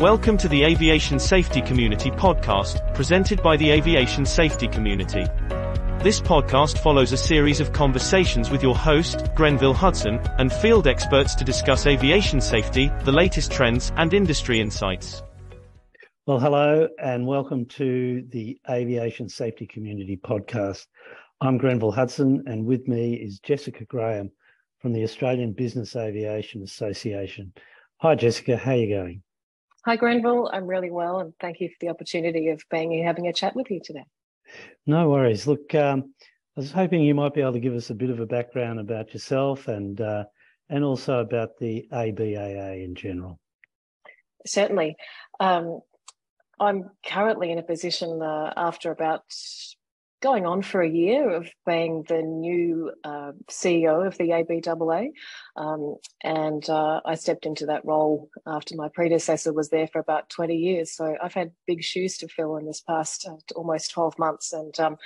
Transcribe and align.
Welcome 0.00 0.38
to 0.38 0.48
the 0.48 0.64
Aviation 0.64 1.18
Safety 1.18 1.60
Community 1.60 2.10
podcast, 2.10 2.94
presented 2.94 3.42
by 3.42 3.58
the 3.58 3.68
Aviation 3.70 4.24
Safety 4.24 4.66
Community. 4.66 5.26
This 6.02 6.22
podcast 6.22 6.78
follows 6.78 7.12
a 7.12 7.18
series 7.18 7.60
of 7.60 7.74
conversations 7.74 8.48
with 8.48 8.62
your 8.62 8.74
host, 8.74 9.28
Grenville 9.34 9.74
Hudson, 9.74 10.18
and 10.38 10.50
field 10.50 10.86
experts 10.86 11.34
to 11.34 11.44
discuss 11.44 11.84
aviation 11.86 12.40
safety, 12.40 12.90
the 13.04 13.12
latest 13.12 13.52
trends, 13.52 13.92
and 13.98 14.14
industry 14.14 14.58
insights. 14.58 15.22
Well, 16.24 16.40
hello, 16.40 16.88
and 16.98 17.26
welcome 17.26 17.66
to 17.66 18.24
the 18.30 18.58
Aviation 18.70 19.28
Safety 19.28 19.66
Community 19.66 20.16
podcast. 20.16 20.86
I'm 21.42 21.58
Grenville 21.58 21.92
Hudson, 21.92 22.44
and 22.46 22.64
with 22.64 22.88
me 22.88 23.16
is 23.16 23.38
Jessica 23.40 23.84
Graham 23.84 24.32
from 24.78 24.94
the 24.94 25.04
Australian 25.04 25.52
Business 25.52 25.94
Aviation 25.94 26.62
Association. 26.62 27.52
Hi, 27.98 28.14
Jessica. 28.14 28.56
How 28.56 28.70
are 28.70 28.76
you 28.76 28.96
going? 28.96 29.22
Hi, 29.86 29.96
Grenville. 29.96 30.50
I'm 30.52 30.66
really 30.66 30.90
well, 30.90 31.20
and 31.20 31.32
thank 31.40 31.60
you 31.60 31.68
for 31.68 31.76
the 31.80 31.88
opportunity 31.88 32.48
of 32.48 32.62
being 32.70 32.90
here 32.90 33.06
having 33.06 33.28
a 33.28 33.32
chat 33.32 33.56
with 33.56 33.70
you 33.70 33.80
today. 33.82 34.04
No 34.86 35.08
worries. 35.08 35.46
Look, 35.46 35.74
um, 35.74 36.12
I 36.56 36.60
was 36.60 36.70
hoping 36.70 37.00
you 37.02 37.14
might 37.14 37.32
be 37.32 37.40
able 37.40 37.54
to 37.54 37.60
give 37.60 37.74
us 37.74 37.88
a 37.88 37.94
bit 37.94 38.10
of 38.10 38.20
a 38.20 38.26
background 38.26 38.78
about 38.78 39.14
yourself 39.14 39.68
and 39.68 39.98
uh, 40.00 40.24
and 40.68 40.84
also 40.84 41.20
about 41.20 41.56
the 41.58 41.88
ABAA 41.92 42.84
in 42.84 42.94
general. 42.94 43.40
Certainly. 44.46 44.96
Um, 45.40 45.80
I'm 46.60 46.90
currently 47.06 47.50
in 47.50 47.58
a 47.58 47.62
position 47.62 48.20
uh, 48.20 48.52
after 48.56 48.90
about 48.90 49.22
going 50.20 50.46
on 50.46 50.62
for 50.62 50.82
a 50.82 50.88
year 50.88 51.30
of 51.30 51.48
being 51.66 52.04
the 52.08 52.22
new 52.22 52.92
uh, 53.04 53.32
CEO 53.50 54.06
of 54.06 54.18
the 54.18 54.30
ABAA. 54.30 55.12
Um, 55.56 55.96
and 56.22 56.68
uh, 56.68 57.00
I 57.04 57.14
stepped 57.14 57.46
into 57.46 57.66
that 57.66 57.84
role 57.84 58.28
after 58.46 58.76
my 58.76 58.88
predecessor 58.88 59.52
was 59.52 59.70
there 59.70 59.86
for 59.86 59.98
about 59.98 60.28
20 60.28 60.54
years. 60.54 60.92
So 60.92 61.16
I've 61.22 61.32
had 61.32 61.52
big 61.66 61.82
shoes 61.82 62.18
to 62.18 62.28
fill 62.28 62.56
in 62.56 62.66
this 62.66 62.80
past 62.80 63.26
uh, 63.26 63.36
almost 63.56 63.92
12 63.92 64.18
months 64.18 64.52
and 64.52 64.78
um, 64.78 64.96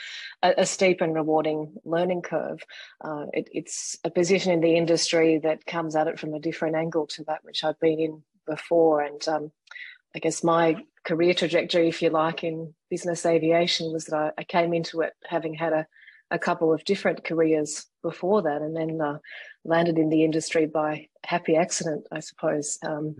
a, 0.42 0.54
a, 0.58 0.66
steep 0.66 1.00
and 1.00 1.14
rewarding 1.14 1.74
learning 1.84 2.22
curve. 2.22 2.60
Uh, 3.04 3.26
it, 3.32 3.48
it's 3.52 3.96
a 4.04 4.10
position 4.10 4.52
in 4.52 4.60
the 4.60 4.76
industry 4.76 5.38
that 5.38 5.64
comes 5.66 5.94
at 5.94 6.08
it 6.08 6.18
from 6.18 6.34
a 6.34 6.40
different 6.40 6.76
angle 6.76 7.06
to 7.06 7.24
that 7.24 7.44
which 7.44 7.62
I've 7.62 7.78
been 7.78 8.00
in 8.00 8.22
before. 8.46 9.00
And 9.00 9.26
um, 9.28 9.52
I 10.14 10.18
guess 10.18 10.42
my 10.42 10.76
career 11.05 11.34
trajectory, 11.34 11.88
if 11.88 12.02
you 12.02 12.10
like, 12.10 12.44
in 12.44 12.74
business 12.91 13.27
aviation 13.27 13.92
was 13.92 14.06
that 14.06 14.16
I, 14.16 14.30
I 14.38 14.44
came 14.44 14.72
into 14.72 15.02
it 15.02 15.12
having 15.27 15.55
had 15.55 15.72
a, 15.72 15.86
a, 16.30 16.38
couple 16.38 16.72
of 16.72 16.84
different 16.84 17.24
careers 17.24 17.86
before 18.02 18.42
that 18.42 18.62
and 18.62 18.77
then 18.77 19.00
uh, 19.00 19.19
landed 19.64 19.98
in 19.98 20.08
the 20.08 20.24
industry 20.24 20.66
by 20.66 21.08
happy 21.24 21.56
accident, 21.56 22.06
I 22.11 22.20
suppose. 22.20 22.78
Um, 22.84 23.16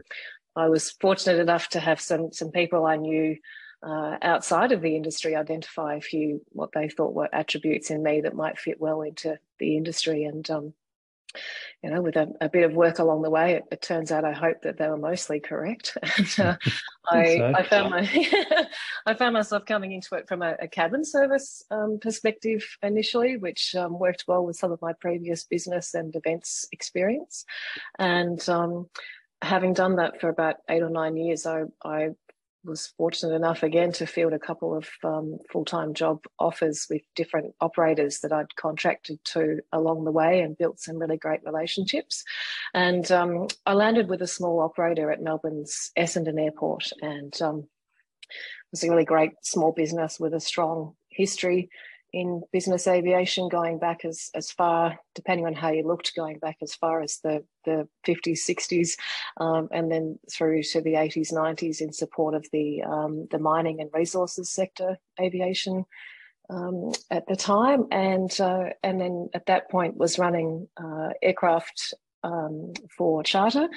I 0.57 0.69
was 0.69 0.93
fortunate 0.93 1.41
enough 1.41 1.69
to 1.71 1.81
have 1.81 2.01
some, 2.01 2.33
some 2.33 2.51
people 2.51 2.87
I 2.87 2.97
knew 2.97 3.37
uh, 3.83 4.17
outside 4.23 4.73
of 4.73 4.81
the 4.81 4.97
industry 4.97 5.37
identify 5.37 5.97
a 5.97 6.01
few 6.01 6.41
what 6.51 6.71
they 6.73 6.89
thought 6.89 7.13
were 7.13 7.29
attributes 7.33 7.91
in 7.91 8.03
me 8.03 8.23
that 8.23 8.35
might 8.35 8.59
fit 8.59 8.81
well 8.81 9.03
into 9.03 9.39
the 9.59 9.77
industry. 9.77 10.25
And 10.25 10.49
um, 10.51 10.75
you 11.83 11.91
know, 11.91 12.01
with 12.01 12.17
a, 12.17 12.29
a, 12.41 12.49
bit 12.49 12.65
of 12.65 12.75
work 12.75 12.99
along 12.99 13.23
the 13.23 13.31
way, 13.31 13.55
it, 13.55 13.65
it, 13.71 13.83
turns 13.83 14.11
out 14.11 14.25
I 14.25 14.33
hope 14.33 14.63
that 14.63 14.79
they 14.79 14.89
were 14.89 14.97
mostly 14.97 15.41
correct. 15.41 15.97
and 16.19 16.41
uh, 16.41 16.57
I, 17.11 17.37
so. 17.37 17.53
I, 17.57 17.63
found 17.63 17.91
my 17.91 18.67
I 19.07 19.15
found 19.15 19.35
myself 19.35 19.65
coming 19.67 19.93
into 19.93 20.15
it 20.15 20.29
from 20.29 20.43
a, 20.43 20.57
a 20.61 20.69
cabin 20.69 21.05
service 21.05 21.63
um, 21.71 21.99
perspective 22.01 22.65
initially, 22.83 23.37
which 23.37 23.75
um, 23.75 23.99
worked 23.99 24.25
well 24.27 24.45
with 24.45 24.57
some 24.57 24.73
of 24.73 24.81
my 24.81 24.93
previous 24.95 25.45
business 25.45 25.95
and 25.95 26.15
events 26.17 26.67
experience. 26.73 27.45
And 27.99 28.47
um, 28.49 28.89
having 29.43 29.75
done 29.75 29.97
that 29.97 30.21
for 30.21 30.29
about 30.29 30.57
eight 30.71 30.83
or 30.83 30.91
nine 30.91 31.17
years, 31.17 31.47
I, 31.47 31.65
I 31.85 32.11
was 32.65 32.93
fortunate 32.97 33.35
enough 33.35 33.63
again 33.63 33.93
to 33.93 34.07
field 34.07 34.33
a 34.33 34.39
couple 34.39 34.77
of 34.77 34.89
um, 35.03 35.39
full-time 35.51 35.95
job 35.95 36.25
offers 36.39 36.87
with 36.89 37.03
different 37.15 37.55
operators 37.61 38.21
that 38.21 38.33
I'd 38.33 38.57
contracted 38.57 39.19
to 39.27 39.61
along 39.73 40.05
the 40.05 40.13
way 40.13 40.41
and 40.41 40.57
built 40.57 40.81
some 40.81 40.99
really 40.99 41.17
great 41.17 41.41
relationships. 41.45 42.25
And 42.73 43.11
um, 43.13 43.49
I 43.67 43.75
landed 43.75 44.09
with 44.09 44.23
a 44.23 44.27
small 44.27 44.61
operator 44.61 45.11
at 45.11 45.23
Melbourne's 45.23 45.91
Essendon 45.99 46.41
Airport 46.41 46.91
and 47.03 47.41
um, 47.43 47.59
it 48.29 48.71
was 48.73 48.85
a 48.85 48.91
really 48.91 49.05
great 49.05 49.33
small 49.43 49.73
business 49.73 50.19
with 50.19 50.35
a 50.35 50.41
strong 50.41 50.95
history 51.09 51.69
in 52.15 52.43
business 52.53 52.87
aviation 52.87 53.49
going 53.49 53.79
back 53.79 54.05
as, 54.05 54.31
as 54.35 54.51
far, 54.51 54.97
depending 55.15 55.47
on 55.47 55.53
how 55.53 55.71
you 55.71 55.87
looked, 55.87 56.15
going 56.15 56.39
back 56.39 56.57
as 56.63 56.75
far 56.75 57.03
as 57.03 57.19
the, 57.25 57.45
the 57.65 57.89
50s, 58.07 58.39
60s, 58.49 58.97
um, 59.39 59.69
and 59.73 59.91
then 59.91 60.19
through 60.31 60.63
to 60.63 60.81
the 60.81 60.95
80s, 60.95 61.33
90s 61.33 61.81
in 61.81 61.93
support 61.93 62.35
of 62.35 62.47
the, 62.53 62.83
um, 62.83 63.27
the 63.33 63.39
mining 63.39 63.81
and 63.81 63.91
resources 63.93 64.49
sector 64.49 64.97
aviation 65.21 65.85
um, 66.51 66.93
at 67.11 67.27
the 67.27 67.37
time. 67.37 67.87
And, 67.91 68.31
uh, 68.41 68.71
and 68.85 69.01
then 69.01 69.31
at 69.35 69.47
that 69.47 69.69
point 69.69 69.97
was 69.97 70.19
running 70.19 70.69
uh, 70.77 71.11
aircraft 71.21 71.95
um, 72.23 72.73
for 72.97 73.25
charter, 73.25 73.69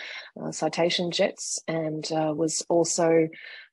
uh, 0.42 0.52
citation 0.52 1.12
jets, 1.12 1.60
and 1.68 2.10
uh, 2.12 2.34
was 2.36 2.64
also 2.70 3.28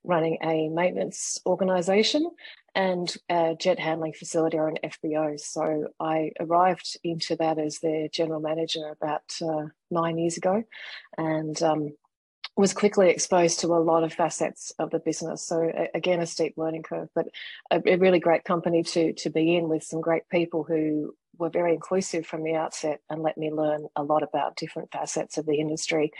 running 0.04 0.38
a 0.42 0.68
maintenance 0.68 1.38
organisation 1.46 2.30
and 2.74 3.14
a 3.28 3.54
jet 3.58 3.78
handling 3.78 4.12
facility 4.12 4.58
or 4.58 4.68
an 4.68 4.78
FBO. 4.82 5.38
So 5.38 5.88
I 6.00 6.32
arrived 6.40 6.96
into 7.04 7.36
that 7.36 7.58
as 7.58 7.78
their 7.78 8.08
general 8.08 8.40
manager 8.40 8.88
about 8.88 9.22
uh, 9.40 9.66
nine 9.90 10.18
years 10.18 10.36
ago 10.36 10.64
and 11.16 11.62
um, 11.62 11.92
was 12.56 12.72
quickly 12.72 13.10
exposed 13.10 13.60
to 13.60 13.68
a 13.68 13.78
lot 13.78 14.02
of 14.02 14.12
facets 14.12 14.72
of 14.78 14.90
the 14.90 14.98
business. 14.98 15.46
So 15.46 15.70
again, 15.94 16.20
a 16.20 16.26
steep 16.26 16.54
learning 16.56 16.82
curve, 16.82 17.08
but 17.14 17.28
a, 17.70 17.80
a 17.86 17.96
really 17.96 18.20
great 18.20 18.44
company 18.44 18.82
to, 18.82 19.12
to 19.12 19.30
be 19.30 19.56
in 19.56 19.68
with 19.68 19.82
some 19.84 20.00
great 20.00 20.28
people 20.28 20.64
who 20.64 21.14
were 21.38 21.50
very 21.50 21.74
inclusive 21.74 22.26
from 22.26 22.44
the 22.44 22.54
outset 22.54 23.00
and 23.10 23.22
let 23.22 23.36
me 23.36 23.50
learn 23.50 23.86
a 23.96 24.02
lot 24.02 24.22
about 24.22 24.56
different 24.56 24.90
facets 24.92 25.36
of 25.36 25.46
the 25.46 25.58
industry 25.58 26.12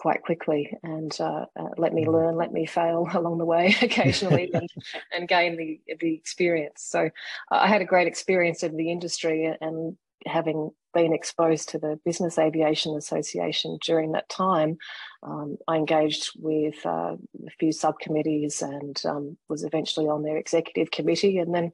quite 0.00 0.22
quickly 0.22 0.74
and 0.82 1.14
uh, 1.20 1.44
uh, 1.58 1.68
let 1.76 1.92
me 1.92 2.06
mm. 2.06 2.12
learn, 2.12 2.34
let 2.34 2.52
me 2.52 2.64
fail 2.64 3.06
along 3.14 3.36
the 3.36 3.44
way 3.44 3.76
occasionally 3.82 4.50
and, 4.54 4.68
and, 5.14 5.28
gain 5.28 5.56
the, 5.58 5.78
the 6.00 6.14
experience. 6.14 6.82
So 6.82 7.10
I 7.50 7.66
had 7.66 7.82
a 7.82 7.84
great 7.84 8.08
experience 8.08 8.62
of 8.62 8.74
the 8.74 8.90
industry 8.90 9.54
and 9.60 9.96
having 10.26 10.70
been 10.94 11.12
exposed 11.12 11.68
to 11.68 11.78
the 11.78 12.00
Business 12.04 12.38
Aviation 12.38 12.96
Association 12.96 13.78
during 13.84 14.12
that 14.12 14.28
time, 14.28 14.76
um, 15.22 15.56
I 15.68 15.76
engaged 15.76 16.30
with 16.38 16.84
uh, 16.84 17.14
a 17.46 17.50
few 17.58 17.72
subcommittees 17.72 18.62
and 18.62 19.00
um, 19.04 19.36
was 19.48 19.64
eventually 19.64 20.06
on 20.08 20.22
their 20.22 20.36
executive 20.36 20.90
committee, 20.90 21.38
and 21.38 21.54
then 21.54 21.72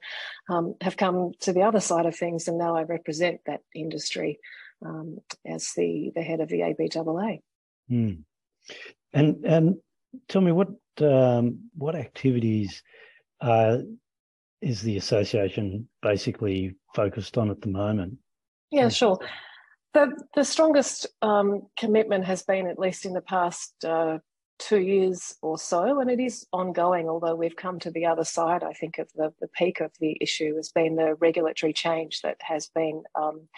um, 0.50 0.75
have 0.82 0.97
come 0.97 1.32
to 1.41 1.53
the 1.53 1.62
other 1.62 1.81
side 1.81 2.06
of 2.06 2.15
things, 2.15 2.47
and 2.47 2.59
now 2.59 2.76
I 2.76 2.82
represent 2.82 3.41
that 3.47 3.62
industry 3.75 4.38
um, 4.84 5.19
as 5.47 5.72
the 5.76 6.12
the 6.15 6.22
head 6.22 6.41
of 6.41 6.48
the 6.48 6.60
ABAA. 6.60 7.41
Mm. 7.91 8.24
And 9.12 9.44
and 9.44 9.76
tell 10.28 10.42
me 10.42 10.52
what 10.52 10.69
um, 11.00 11.58
what 11.76 11.94
activities 11.94 12.82
uh, 13.41 13.78
is 14.60 14.82
the 14.82 14.97
association 14.97 15.88
basically 16.02 16.76
focused 16.94 17.38
on 17.38 17.50
at 17.50 17.60
the 17.60 17.69
moment? 17.69 18.19
Yeah, 18.70 18.88
sure. 18.88 19.19
The 19.94 20.10
the 20.34 20.44
strongest 20.44 21.06
um, 21.22 21.69
commitment 21.78 22.24
has 22.24 22.42
been, 22.42 22.66
at 22.66 22.78
least 22.78 23.06
in 23.06 23.12
the 23.12 23.20
past 23.20 23.72
uh, 23.84 24.18
two 24.59 24.81
years 24.81 25.34
or 25.43 25.59
so, 25.59 26.00
and 26.00 26.11
it 26.11 26.21
is 26.21 26.47
ongoing, 26.53 27.09
although 27.09 27.34
we've 27.34 27.56
come 27.56 27.78
to 27.81 27.91
the 27.91 28.06
other 28.06 28.25
side, 28.25 28.62
I 28.62 28.72
think, 28.72 28.99
of 28.99 29.11
the, 29.15 29.33
the 29.41 29.49
peak 29.49 29.81
of 29.81 29.93
the 30.00 30.17
issue 30.21 30.56
has 30.56 30.71
been 30.71 30.97
the 30.97 31.15
regulatory 31.17 31.72
change 31.72 32.22
that 32.22 32.37
has 32.41 32.69
been 32.75 33.03
um, 33.15 33.49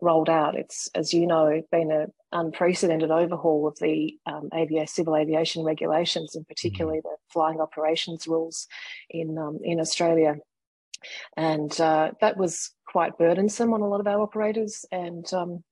rolled 0.00 0.30
out. 0.30 0.56
It's, 0.56 0.88
as 0.94 1.12
you 1.12 1.26
know, 1.26 1.62
been 1.70 1.92
an 1.92 2.12
unprecedented 2.32 3.10
overhaul 3.10 3.66
of 3.66 3.78
the 3.80 4.16
um, 4.26 4.48
civil 4.86 5.16
aviation 5.16 5.62
regulations, 5.62 6.34
and 6.34 6.46
particularly 6.48 6.98
mm-hmm. 6.98 7.08
the 7.08 7.16
flying 7.32 7.60
operations 7.60 8.26
rules 8.26 8.66
in, 9.10 9.36
um, 9.38 9.58
in 9.62 9.80
Australia. 9.80 10.36
And 11.36 11.78
uh, 11.80 12.12
that 12.20 12.36
was 12.36 12.72
quite 12.86 13.18
burdensome 13.18 13.74
on 13.74 13.82
a 13.82 13.88
lot 13.88 14.00
of 14.00 14.06
our 14.06 14.22
operators. 14.22 14.84
And 14.90 15.30
um, 15.32 15.62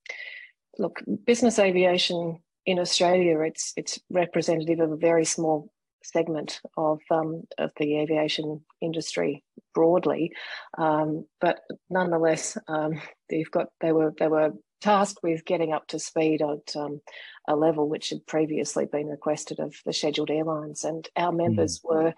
look, 0.79 1.03
business 1.25 1.59
aviation 1.59 2.41
in 2.67 2.79
Australia, 2.79 3.41
it's 3.41 3.73
it's 3.77 3.99
representative 4.11 4.81
of 4.81 4.93
a 4.93 4.97
very 4.97 5.25
small 5.25 5.71
segment 6.03 6.61
of 6.77 7.01
um, 7.11 7.43
of 7.59 7.71
the 7.79 7.99
aviation 7.99 8.61
industry 8.81 9.43
broadly, 9.75 10.33
um, 10.79 11.27
but 11.41 11.61
nonetheless, 11.91 12.57
um, 12.69 13.01
they've 13.29 13.51
got 13.51 13.69
they 13.81 13.93
were 13.93 14.13
they 14.19 14.29
were 14.29 14.53
tasked 14.81 15.21
with 15.23 15.47
getting 15.47 15.73
up 15.73 15.87
to 15.89 15.99
speed 15.99 16.43
at 16.43 16.77
um, 16.77 17.01
a 17.49 17.57
level 17.57 17.89
which 17.89 18.11
had 18.11 18.27
previously 18.27 18.85
been 18.85 19.07
requested 19.07 19.59
of 19.59 19.75
the 19.87 19.93
scheduled 19.93 20.31
airlines, 20.31 20.85
and 20.85 21.09
our 21.17 21.33
members 21.33 21.81
mm. 21.81 21.91
were 21.91 22.15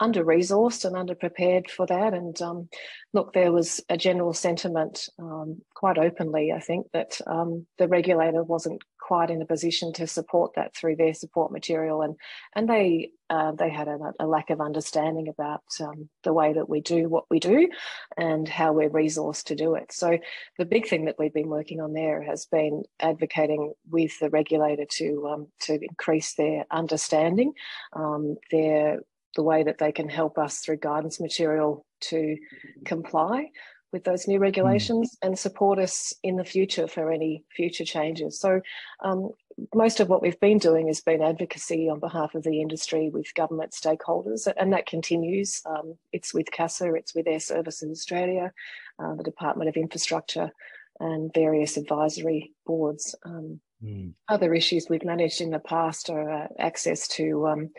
under 0.00 0.24
resourced 0.24 0.84
and 0.84 0.96
under 0.96 1.14
prepared 1.14 1.70
for 1.70 1.86
that. 1.86 2.14
And 2.14 2.40
um, 2.40 2.68
look, 3.12 3.32
there 3.32 3.52
was 3.52 3.82
a 3.88 3.96
general 3.96 4.32
sentiment, 4.32 5.08
um, 5.18 5.60
quite 5.74 5.98
openly, 5.98 6.52
I 6.52 6.60
think, 6.60 6.86
that 6.92 7.20
um, 7.26 7.66
the 7.78 7.86
regulator 7.86 8.42
wasn't 8.42 8.82
quite 9.10 9.28
in 9.28 9.42
a 9.42 9.44
position 9.44 9.92
to 9.92 10.06
support 10.06 10.52
that 10.54 10.72
through 10.72 10.94
their 10.94 11.12
support 11.12 11.50
material, 11.50 12.00
and 12.00 12.14
and 12.54 12.68
they 12.70 13.10
uh, 13.28 13.50
they 13.50 13.68
had 13.68 13.88
a, 13.88 13.98
a, 14.20 14.26
lack 14.26 14.50
of 14.50 14.60
understanding 14.60 15.26
about 15.26 15.64
um, 15.80 16.08
the 16.22 16.32
way 16.32 16.52
that 16.52 16.68
we 16.68 16.80
do 16.80 17.08
what 17.08 17.24
we 17.28 17.40
do 17.40 17.68
and 18.16 18.48
how 18.48 18.72
we're 18.72 18.88
resourced 18.88 19.46
to 19.46 19.56
do 19.56 19.74
it. 19.74 19.92
So 19.92 20.16
the 20.58 20.64
big 20.64 20.86
thing 20.86 21.06
that 21.06 21.16
we've 21.18 21.34
been 21.34 21.48
working 21.48 21.80
on 21.80 21.92
there 21.92 22.22
has 22.22 22.46
been 22.46 22.84
advocating 23.00 23.72
with 23.90 24.16
the 24.20 24.30
regulator 24.30 24.84
to 24.98 25.26
um, 25.26 25.48
to 25.62 25.72
increase 25.82 26.34
their 26.34 26.64
understanding, 26.70 27.52
um, 27.94 28.36
their 28.52 29.00
the 29.34 29.42
way 29.42 29.64
that 29.64 29.78
they 29.78 29.90
can 29.90 30.08
help 30.08 30.38
us 30.38 30.58
through 30.60 30.76
guidance 30.76 31.18
material 31.18 31.84
to 32.10 32.36
comply 32.84 33.48
with 33.92 34.04
those 34.04 34.28
new 34.28 34.38
regulations 34.38 35.12
mm. 35.16 35.26
and 35.26 35.38
support 35.38 35.78
us 35.78 36.14
in 36.22 36.36
the 36.36 36.44
future 36.44 36.86
for 36.86 37.10
any 37.10 37.44
future 37.54 37.84
changes. 37.84 38.38
So, 38.38 38.60
um, 39.02 39.30
most 39.74 40.00
of 40.00 40.08
what 40.08 40.22
we've 40.22 40.40
been 40.40 40.58
doing 40.58 40.86
has 40.86 41.00
been 41.00 41.22
advocacy 41.22 41.88
on 41.88 42.00
behalf 42.00 42.34
of 42.34 42.44
the 42.44 42.60
industry 42.60 43.10
with 43.10 43.34
government 43.34 43.72
stakeholders, 43.72 44.50
and 44.56 44.72
that 44.72 44.86
continues. 44.86 45.60
Um, 45.66 45.96
it's 46.12 46.32
with 46.32 46.50
CASA, 46.50 46.94
it's 46.94 47.14
with 47.14 47.26
Air 47.26 47.40
Services 47.40 47.90
Australia, 47.90 48.52
uh, 48.98 49.14
the 49.16 49.24
Department 49.24 49.68
of 49.68 49.76
Infrastructure, 49.76 50.50
and 50.98 51.30
various 51.34 51.76
advisory 51.76 52.52
boards. 52.64 53.14
Um, 53.24 53.60
mm. 53.84 54.14
Other 54.28 54.54
issues 54.54 54.86
we've 54.88 55.04
managed 55.04 55.40
in 55.40 55.50
the 55.50 55.58
past 55.58 56.08
are 56.08 56.30
uh, 56.30 56.46
access 56.58 57.08
to 57.08 57.46
um, 57.48 57.70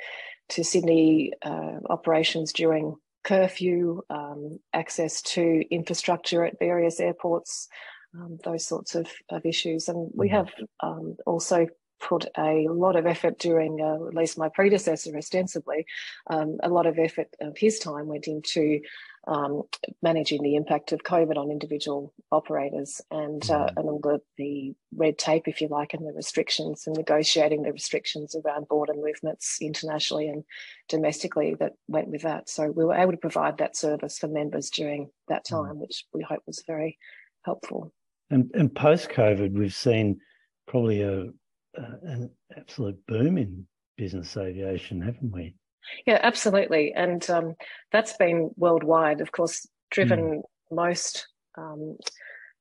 to 0.50 0.64
Sydney 0.64 1.32
uh, 1.44 1.80
operations 1.90 2.52
during 2.52 2.96
curfew, 3.24 4.02
um, 4.10 4.60
access 4.74 5.22
to 5.22 5.64
infrastructure 5.70 6.44
at 6.44 6.60
various 6.60 7.00
airports, 7.00 7.68
um, 8.16 8.38
those 8.44 8.66
sorts 8.66 8.96
of, 8.96 9.08
of, 9.30 9.46
issues. 9.46 9.88
And 9.88 10.12
we 10.14 10.28
mm-hmm. 10.28 10.36
have 10.36 10.50
um, 10.82 11.18
also 11.26 11.68
put 12.02 12.26
a 12.38 12.68
lot 12.68 12.96
of 12.96 13.06
effort 13.06 13.38
during, 13.40 13.80
uh, 13.80 14.08
at 14.08 14.16
least 14.16 14.38
my 14.38 14.50
predecessor 14.50 15.16
ostensibly, 15.16 15.86
um, 16.30 16.58
a 16.64 16.70
lot 16.70 16.88
of 16.88 16.98
effort 16.98 17.28
of 17.40 17.58
his 17.58 17.80
time 17.80 18.08
went 18.08 18.28
into 18.28 18.82
um, 19.28 19.64
managing 20.02 20.42
the 20.42 20.56
impact 20.56 20.92
of 20.92 21.04
COVID 21.04 21.38
on 21.38 21.52
individual 21.52 22.14
operators 22.32 23.02
and 23.12 23.44
uh, 23.50 23.66
mm-hmm. 23.66 23.78
and 23.78 23.90
all 23.90 24.00
the, 24.00 24.20
the 24.38 24.74
red 24.96 25.18
tape, 25.18 25.48
if 25.48 25.62
you 25.62 25.68
like, 25.68 25.94
and 25.94 26.08
the 26.08 26.14
restrictions 26.14 26.88
and 26.88 26.96
negotiating 26.96 27.62
the 27.62 27.72
restrictions 27.72 28.36
around 28.36 28.68
border 28.68 28.94
movements 28.96 29.58
internationally 29.62 30.28
and 30.28 30.44
domestically 30.90 31.56
that 31.60 31.74
went 31.88 32.08
with 32.08 32.24
that. 32.24 32.50
So 32.50 32.72
we 32.72 32.84
were 32.84 32.96
able 32.96 33.12
to 33.12 33.18
provide 33.18 33.60
that 33.60 33.78
service 33.78 34.18
for 34.18 34.28
members 34.28 34.70
during 34.70 35.10
that 35.28 35.46
mm-hmm. 35.46 35.68
time, 35.68 35.80
which 35.80 36.06
we 36.14 36.24
hope 36.24 36.42
was 36.48 36.64
very 36.66 36.98
helpful. 37.44 37.94
And, 38.30 38.50
and 38.54 38.74
post 38.74 39.10
COVID, 39.10 39.54
we've 39.54 39.74
seen 39.74 40.20
probably 40.68 41.02
a, 41.02 41.26
a 41.76 41.84
an 42.04 42.30
absolute 42.58 42.98
boom 43.08 43.38
in 43.38 43.68
business 43.98 44.36
aviation, 44.36 45.02
haven't 45.02 45.32
we? 45.32 45.56
Yeah, 46.06 46.20
absolutely. 46.22 46.94
And 46.94 47.28
um, 47.30 47.56
that's 47.92 48.16
been 48.18 48.52
worldwide, 48.58 49.22
of 49.22 49.32
course, 49.32 49.68
driven 49.90 50.20
mm. 50.20 50.42
most 50.72 51.28
um, 51.58 51.98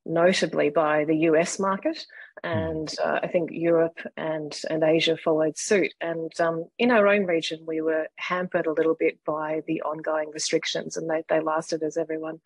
notably 0.07 0.71
by 0.71 1.05
the 1.05 1.17
US 1.17 1.59
market. 1.59 2.05
Hmm. 2.43 2.49
And 2.49 2.95
uh, 3.05 3.21
I 3.23 3.27
think 3.27 3.51
Europe 3.53 3.99
and, 4.17 4.59
and 4.71 4.83
Asia 4.83 5.17
followed 5.17 5.59
suit. 5.59 5.93
And 6.01 6.33
um, 6.41 6.65
in 6.79 6.91
our 6.91 7.07
own 7.07 7.27
region, 7.27 7.61
we 7.67 7.81
were 7.81 8.09
hampered 8.17 8.67
a 8.67 8.73
little 8.73 8.97
bit 8.99 9.19
by 9.25 9.63
the 9.67 9.83
ongoing 9.83 10.31
restrictions, 10.33 10.97
and 10.97 11.09
they, 11.09 11.23
they 11.29 11.41
lasted, 11.41 11.83
as 11.83 11.97
everyone 11.97 12.41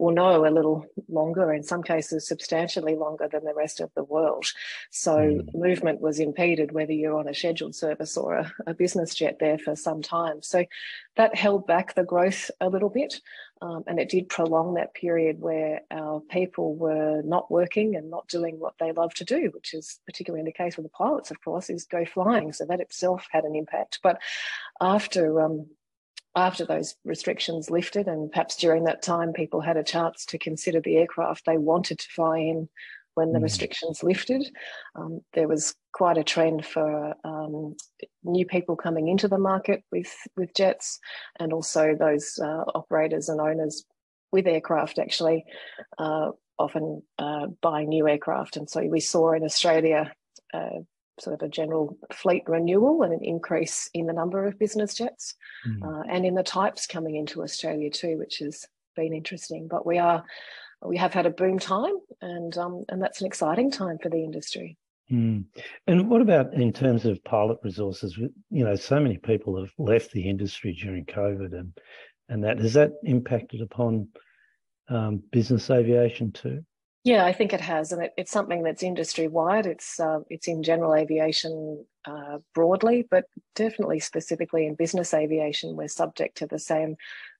will 0.00 0.12
know, 0.12 0.46
a 0.46 0.50
little 0.50 0.86
longer, 1.08 1.52
in 1.52 1.62
some 1.62 1.82
cases, 1.82 2.26
substantially 2.26 2.94
longer 2.94 3.28
than 3.30 3.44
the 3.44 3.54
rest 3.54 3.80
of 3.80 3.90
the 3.94 4.02
world. 4.02 4.46
So 4.90 5.16
mm. 5.18 5.46
movement 5.54 6.00
was 6.00 6.18
impeded, 6.18 6.72
whether 6.72 6.92
you're 6.92 7.18
on 7.18 7.28
a 7.28 7.34
scheduled 7.34 7.74
service 7.74 8.16
or 8.16 8.36
a, 8.36 8.52
a 8.66 8.74
business 8.74 9.14
jet 9.14 9.36
there 9.38 9.58
for 9.58 9.76
some 9.76 10.00
time. 10.00 10.40
So 10.40 10.64
that 11.16 11.34
held 11.34 11.66
back 11.66 11.94
the 11.94 12.02
growth 12.02 12.50
a 12.60 12.70
little 12.70 12.88
bit. 12.88 13.20
Um, 13.62 13.84
and 13.86 14.00
it 14.00 14.08
did 14.08 14.30
prolong 14.30 14.74
that 14.74 14.94
period 14.94 15.38
where 15.38 15.82
our 15.90 16.20
people 16.20 16.74
were 16.76 17.20
not 17.22 17.50
working 17.50 17.94
and 17.94 18.08
not 18.10 18.26
doing 18.26 18.58
what 18.58 18.72
they 18.80 18.92
love 18.92 19.12
to 19.14 19.24
do, 19.26 19.50
which 19.52 19.74
is 19.74 20.00
particularly 20.06 20.40
in 20.40 20.46
the 20.46 20.52
case 20.52 20.78
of 20.78 20.84
the 20.84 20.88
pilots, 20.88 21.30
of 21.30 21.42
course, 21.44 21.68
is 21.68 21.84
go 21.84 22.06
flying. 22.06 22.54
So 22.54 22.64
that 22.64 22.80
itself 22.80 23.26
had 23.30 23.44
an 23.44 23.54
impact. 23.54 23.98
But 24.02 24.18
after 24.80 25.42
um, 25.42 25.66
after 26.36 26.64
those 26.64 26.94
restrictions 27.04 27.70
lifted, 27.70 28.06
and 28.06 28.30
perhaps 28.30 28.56
during 28.56 28.84
that 28.84 29.02
time, 29.02 29.32
people 29.32 29.60
had 29.60 29.76
a 29.76 29.84
chance 29.84 30.24
to 30.26 30.38
consider 30.38 30.80
the 30.80 30.96
aircraft 30.96 31.44
they 31.44 31.58
wanted 31.58 31.98
to 31.98 32.08
fly 32.08 32.38
in 32.38 32.68
when 33.14 33.32
the 33.32 33.38
mm. 33.38 33.42
restrictions 33.42 34.02
lifted. 34.02 34.50
Um, 34.94 35.20
there 35.34 35.48
was 35.48 35.74
quite 35.92 36.18
a 36.18 36.24
trend 36.24 36.64
for 36.64 37.14
um, 37.24 37.76
new 38.22 38.46
people 38.46 38.76
coming 38.76 39.08
into 39.08 39.28
the 39.28 39.38
market 39.38 39.82
with, 39.90 40.14
with 40.36 40.54
jets, 40.54 41.00
and 41.38 41.52
also 41.52 41.96
those 41.98 42.38
uh, 42.42 42.64
operators 42.74 43.28
and 43.28 43.40
owners 43.40 43.84
with 44.32 44.46
aircraft 44.46 44.98
actually 44.98 45.44
uh, 45.98 46.30
often 46.58 47.02
uh, 47.18 47.46
buying 47.60 47.88
new 47.88 48.08
aircraft. 48.08 48.56
And 48.56 48.70
so 48.70 48.80
we 48.82 49.00
saw 49.00 49.32
in 49.32 49.42
Australia 49.42 50.12
uh, 50.54 50.80
sort 51.20 51.34
of 51.34 51.46
a 51.46 51.50
general 51.50 51.96
fleet 52.12 52.44
renewal 52.46 53.02
and 53.02 53.12
an 53.12 53.22
increase 53.22 53.90
in 53.94 54.06
the 54.06 54.12
number 54.12 54.46
of 54.46 54.58
business 54.58 54.94
jets 54.94 55.34
mm. 55.66 56.04
and 56.08 56.24
in 56.24 56.34
the 56.34 56.42
types 56.42 56.86
coming 56.86 57.16
into 57.16 57.42
Australia 57.42 57.90
too, 57.90 58.18
which 58.18 58.38
has 58.38 58.66
been 58.96 59.12
interesting. 59.12 59.68
But 59.68 59.86
we 59.86 59.98
are 59.98 60.24
we 60.82 60.96
have 60.96 61.12
had 61.12 61.26
a 61.26 61.30
boom 61.30 61.58
time, 61.58 61.94
and 62.20 62.56
um, 62.56 62.84
and 62.88 63.02
that's 63.02 63.20
an 63.20 63.26
exciting 63.26 63.70
time 63.70 63.98
for 63.98 64.08
the 64.08 64.22
industry. 64.24 64.76
Mm. 65.10 65.44
And 65.86 66.08
what 66.08 66.22
about 66.22 66.54
in 66.54 66.72
terms 66.72 67.04
of 67.04 67.22
pilot 67.24 67.58
resources? 67.62 68.16
You 68.16 68.64
know, 68.64 68.76
so 68.76 69.00
many 69.00 69.18
people 69.18 69.58
have 69.60 69.72
left 69.78 70.12
the 70.12 70.28
industry 70.28 70.72
during 70.72 71.04
COVID, 71.04 71.52
and 71.52 71.76
and 72.28 72.44
that 72.44 72.58
has 72.58 72.74
that 72.74 72.92
impacted 73.04 73.60
upon 73.60 74.08
um, 74.88 75.22
business 75.30 75.70
aviation 75.70 76.32
too. 76.32 76.64
Yeah, 77.02 77.24
I 77.24 77.32
think 77.32 77.54
it 77.54 77.62
has, 77.62 77.92
and 77.92 78.02
it, 78.02 78.12
it's 78.18 78.30
something 78.30 78.62
that's 78.62 78.82
industry 78.82 79.26
wide. 79.26 79.64
It's 79.64 79.98
uh, 79.98 80.20
it's 80.28 80.48
in 80.48 80.62
general 80.62 80.94
aviation 80.94 81.86
uh, 82.04 82.38
broadly, 82.54 83.06
but 83.10 83.24
definitely 83.54 84.00
specifically 84.00 84.66
in 84.66 84.74
business 84.74 85.14
aviation, 85.14 85.76
we're 85.76 85.88
subject 85.88 86.36
to 86.38 86.46
the 86.46 86.58
same 86.58 86.96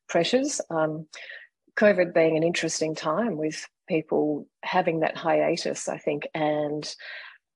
pressures. 0.08 0.62
Um, 0.70 1.06
COVID 1.76 2.14
being 2.14 2.36
an 2.36 2.42
interesting 2.42 2.94
time 2.94 3.36
with 3.36 3.66
people 3.86 4.46
having 4.62 5.00
that 5.00 5.16
hiatus, 5.16 5.88
I 5.88 5.98
think, 5.98 6.26
and 6.34 6.94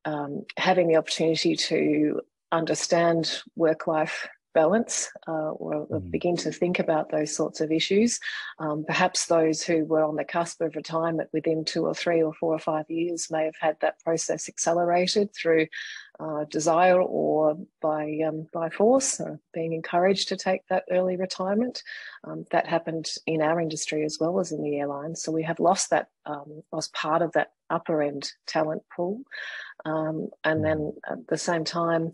um, 0.05 0.45
having 0.59 0.89
the 0.89 0.97
opportunity 0.97 1.57
to 1.57 2.21
understand 2.53 3.41
work 3.57 3.87
life 3.87 4.29
balance 4.55 5.11
uh, 5.29 5.51
or 5.51 5.87
mm. 5.87 6.11
begin 6.11 6.37
to 6.39 6.53
think 6.53 6.79
about 6.79 7.11
those 7.11 7.35
sorts 7.35 7.61
of 7.61 7.71
issues. 7.71 8.21
Um, 8.59 8.85
perhaps 8.87 9.27
those 9.27 9.63
who 9.63 9.85
were 9.85 10.05
on 10.05 10.17
the 10.17 10.25
cusp 10.25 10.61
of 10.63 10.77
retirement 10.77 11.29
within 11.33 11.65
two 11.65 11.85
or 11.85 11.95
three 11.95 12.23
or 12.23 12.33
four 12.33 12.55
or 12.55 12.59
five 12.59 12.89
years 12.89 13.31
may 13.31 13.45
have 13.45 13.57
had 13.61 13.77
that 13.81 14.03
process 14.03 14.49
accelerated 14.49 15.35
through 15.35 15.67
uh, 16.21 16.45
desire 16.45 17.01
or 17.01 17.59
by 17.83 18.21
um, 18.27 18.47
by 18.53 18.71
force, 18.71 19.21
uh, 19.21 19.37
being 19.53 19.73
encouraged 19.73 20.29
to 20.29 20.37
take 20.37 20.67
that 20.69 20.85
early 20.91 21.17
retirement. 21.17 21.83
Um, 22.23 22.45
that 22.53 22.69
happened 22.69 23.11
in 23.27 23.43
our 23.43 23.61
industry 23.61 24.05
as 24.05 24.19
well 24.21 24.39
as 24.39 24.53
in 24.53 24.63
the 24.63 24.77
airlines. 24.79 25.23
So 25.23 25.33
we 25.33 25.43
have 25.43 25.59
lost 25.59 25.91
that 25.91 26.09
um, 26.25 26.63
lost 26.73 26.93
part 26.93 27.21
of 27.21 27.33
that 27.33 27.53
upper 27.69 28.01
end 28.01 28.31
talent 28.47 28.83
pool, 28.95 29.23
um, 29.85 30.29
and 30.45 30.65
then 30.65 30.93
at 31.11 31.27
the 31.27 31.39
same 31.39 31.65
time 31.65 32.13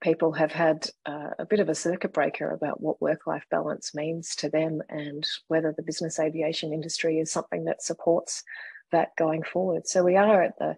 people 0.00 0.32
have 0.32 0.52
had 0.52 0.88
uh, 1.06 1.30
a 1.38 1.46
bit 1.46 1.60
of 1.60 1.68
a 1.68 1.74
circuit 1.74 2.12
breaker 2.12 2.50
about 2.50 2.80
what 2.80 3.00
work 3.00 3.26
life 3.26 3.44
balance 3.50 3.94
means 3.94 4.34
to 4.36 4.48
them 4.48 4.80
and 4.88 5.26
whether 5.48 5.74
the 5.76 5.82
business 5.82 6.18
aviation 6.18 6.72
industry 6.72 7.18
is 7.18 7.32
something 7.32 7.64
that 7.64 7.82
supports 7.82 8.44
that 8.92 9.16
going 9.16 9.42
forward. 9.42 9.86
So 9.86 10.04
we 10.04 10.16
are 10.16 10.42
at 10.42 10.58
the, 10.58 10.76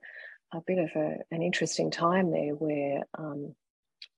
a 0.53 0.61
bit 0.67 0.79
of 0.79 0.91
a, 0.97 1.17
an 1.31 1.43
interesting 1.43 1.91
time 1.91 2.31
there 2.31 2.55
where 2.55 3.03
um, 3.19 3.55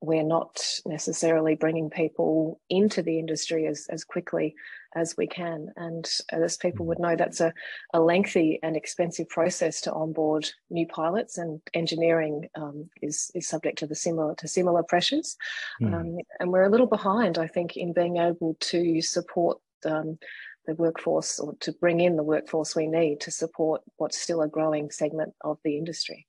we're 0.02 0.24
not 0.24 0.60
necessarily 0.84 1.54
bringing 1.54 1.88
people 1.88 2.60
into 2.68 3.02
the 3.02 3.18
industry 3.18 3.66
as, 3.66 3.86
as 3.88 4.02
quickly 4.04 4.54
as 4.94 5.16
we 5.16 5.26
can. 5.26 5.68
And 5.76 6.10
as 6.30 6.56
people 6.56 6.86
would 6.86 6.98
know, 6.98 7.14
that's 7.16 7.40
a, 7.40 7.54
a 7.94 8.00
lengthy 8.00 8.58
and 8.62 8.76
expensive 8.76 9.28
process 9.28 9.80
to 9.82 9.92
onboard 9.92 10.50
new 10.70 10.86
pilots, 10.86 11.38
and 11.38 11.60
engineering 11.72 12.48
um, 12.56 12.90
is, 13.00 13.30
is 13.34 13.48
subject 13.48 13.78
to 13.78 13.86
the 13.86 13.94
similar 13.94 14.34
to 14.34 14.48
similar 14.48 14.82
pressures. 14.82 15.36
Mm. 15.80 15.94
Um, 15.94 16.16
and 16.40 16.50
we're 16.50 16.64
a 16.64 16.70
little 16.70 16.88
behind, 16.88 17.38
I 17.38 17.46
think, 17.46 17.76
in 17.76 17.92
being 17.92 18.16
able 18.16 18.56
to 18.60 19.00
support 19.00 19.58
um, 19.86 20.18
the 20.66 20.74
workforce 20.74 21.38
or 21.38 21.54
to 21.60 21.72
bring 21.72 22.00
in 22.00 22.16
the 22.16 22.22
workforce 22.22 22.76
we 22.76 22.86
need 22.86 23.20
to 23.20 23.30
support 23.30 23.82
what's 23.96 24.18
still 24.18 24.42
a 24.42 24.48
growing 24.48 24.90
segment 24.90 25.32
of 25.42 25.58
the 25.64 25.76
industry. 25.76 26.26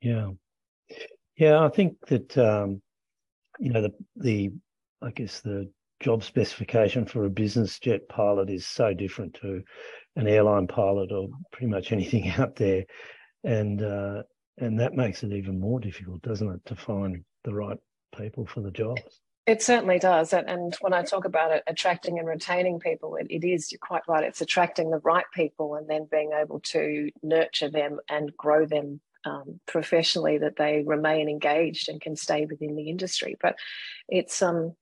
Yeah. 0.00 0.30
Yeah, 1.36 1.64
I 1.64 1.68
think 1.68 1.96
that 2.06 2.38
um, 2.38 2.80
you 3.58 3.72
know, 3.72 3.82
the, 3.82 3.92
the, 4.16 4.52
I 5.02 5.10
guess 5.10 5.40
the 5.40 5.70
job 6.00 6.24
specification 6.24 7.06
for 7.06 7.24
a 7.24 7.30
business 7.30 7.78
jet 7.78 8.08
pilot 8.08 8.50
is 8.50 8.66
so 8.66 8.92
different 8.92 9.34
to 9.34 9.62
an 10.16 10.26
airline 10.26 10.66
pilot 10.66 11.12
or 11.12 11.28
pretty 11.52 11.68
much 11.68 11.92
anything 11.92 12.30
out 12.38 12.56
there. 12.56 12.84
And, 13.42 13.82
uh, 13.82 14.22
and 14.58 14.78
that 14.80 14.94
makes 14.94 15.22
it 15.22 15.32
even 15.32 15.60
more 15.60 15.80
difficult, 15.80 16.22
doesn't 16.22 16.48
it, 16.48 16.64
to 16.66 16.76
find 16.76 17.24
the 17.44 17.54
right 17.54 17.78
people 18.16 18.46
for 18.46 18.60
the 18.60 18.70
jobs? 18.70 19.20
It 19.46 19.62
certainly 19.62 19.98
does. 19.98 20.32
And 20.32 20.74
when 20.80 20.94
I 20.94 21.02
talk 21.02 21.26
about 21.26 21.52
it, 21.52 21.62
attracting 21.66 22.18
and 22.18 22.26
retaining 22.26 22.78
people, 22.80 23.16
it, 23.16 23.26
it 23.28 23.46
is, 23.46 23.70
you're 23.70 23.78
quite 23.78 24.02
right. 24.08 24.24
It's 24.24 24.40
attracting 24.40 24.90
the 24.90 25.00
right 25.00 25.26
people 25.34 25.74
and 25.74 25.88
then 25.88 26.08
being 26.10 26.30
able 26.32 26.60
to 26.60 27.10
nurture 27.22 27.68
them 27.68 27.98
and 28.08 28.34
grow 28.38 28.64
them 28.64 29.02
um, 29.24 29.60
professionally 29.66 30.38
that 30.38 30.56
they 30.56 30.82
remain 30.84 31.28
engaged 31.28 31.88
and 31.88 32.00
can 32.00 32.16
stay 32.16 32.46
within 32.46 32.76
the 32.76 32.88
industry. 32.88 33.36
But 33.40 33.56
it's 34.08 34.42
um, 34.42 34.74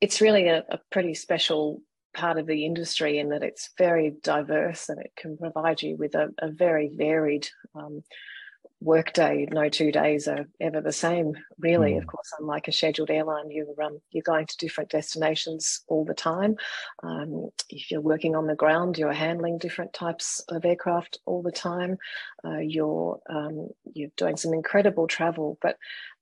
it's 0.00 0.20
really 0.20 0.48
a, 0.48 0.64
a 0.70 0.80
pretty 0.90 1.14
special 1.14 1.82
part 2.14 2.38
of 2.38 2.46
the 2.46 2.64
industry 2.64 3.18
in 3.18 3.30
that 3.30 3.42
it's 3.42 3.70
very 3.78 4.14
diverse 4.22 4.88
and 4.88 5.00
it 5.00 5.12
can 5.16 5.36
provide 5.36 5.82
you 5.82 5.96
with 5.96 6.14
a, 6.14 6.30
a 6.38 6.50
very 6.50 6.90
varied 6.92 7.48
um, 7.74 8.02
workday. 8.80 9.46
No 9.50 9.68
two 9.68 9.90
days 9.90 10.28
are 10.28 10.46
ever 10.60 10.80
the 10.80 10.92
same, 10.92 11.34
really. 11.58 11.92
Mm. 11.92 11.98
Of 11.98 12.06
course, 12.06 12.32
unlike 12.38 12.68
a 12.68 12.72
scheduled 12.72 13.10
airline, 13.10 13.50
you're 13.50 13.82
um, 13.82 13.98
you're 14.10 14.22
going 14.22 14.46
to 14.46 14.56
different 14.56 14.90
destinations 14.90 15.80
all 15.88 16.04
the 16.04 16.14
time. 16.14 16.56
Um, 17.02 17.50
if 17.68 17.90
you're 17.90 18.00
working 18.00 18.36
on 18.36 18.46
the 18.46 18.54
ground, 18.54 18.98
you're 18.98 19.12
handling 19.12 19.58
different 19.58 19.92
types 19.92 20.40
of 20.48 20.64
aircraft 20.64 21.18
all 21.26 21.42
the 21.42 21.52
time. 21.52 21.98
Uh, 22.44 22.58
you're 22.58 23.20
um, 23.28 23.68
you're 23.94 24.10
doing 24.16 24.36
some 24.36 24.54
incredible 24.54 25.06
travel, 25.06 25.58
but 25.60 25.76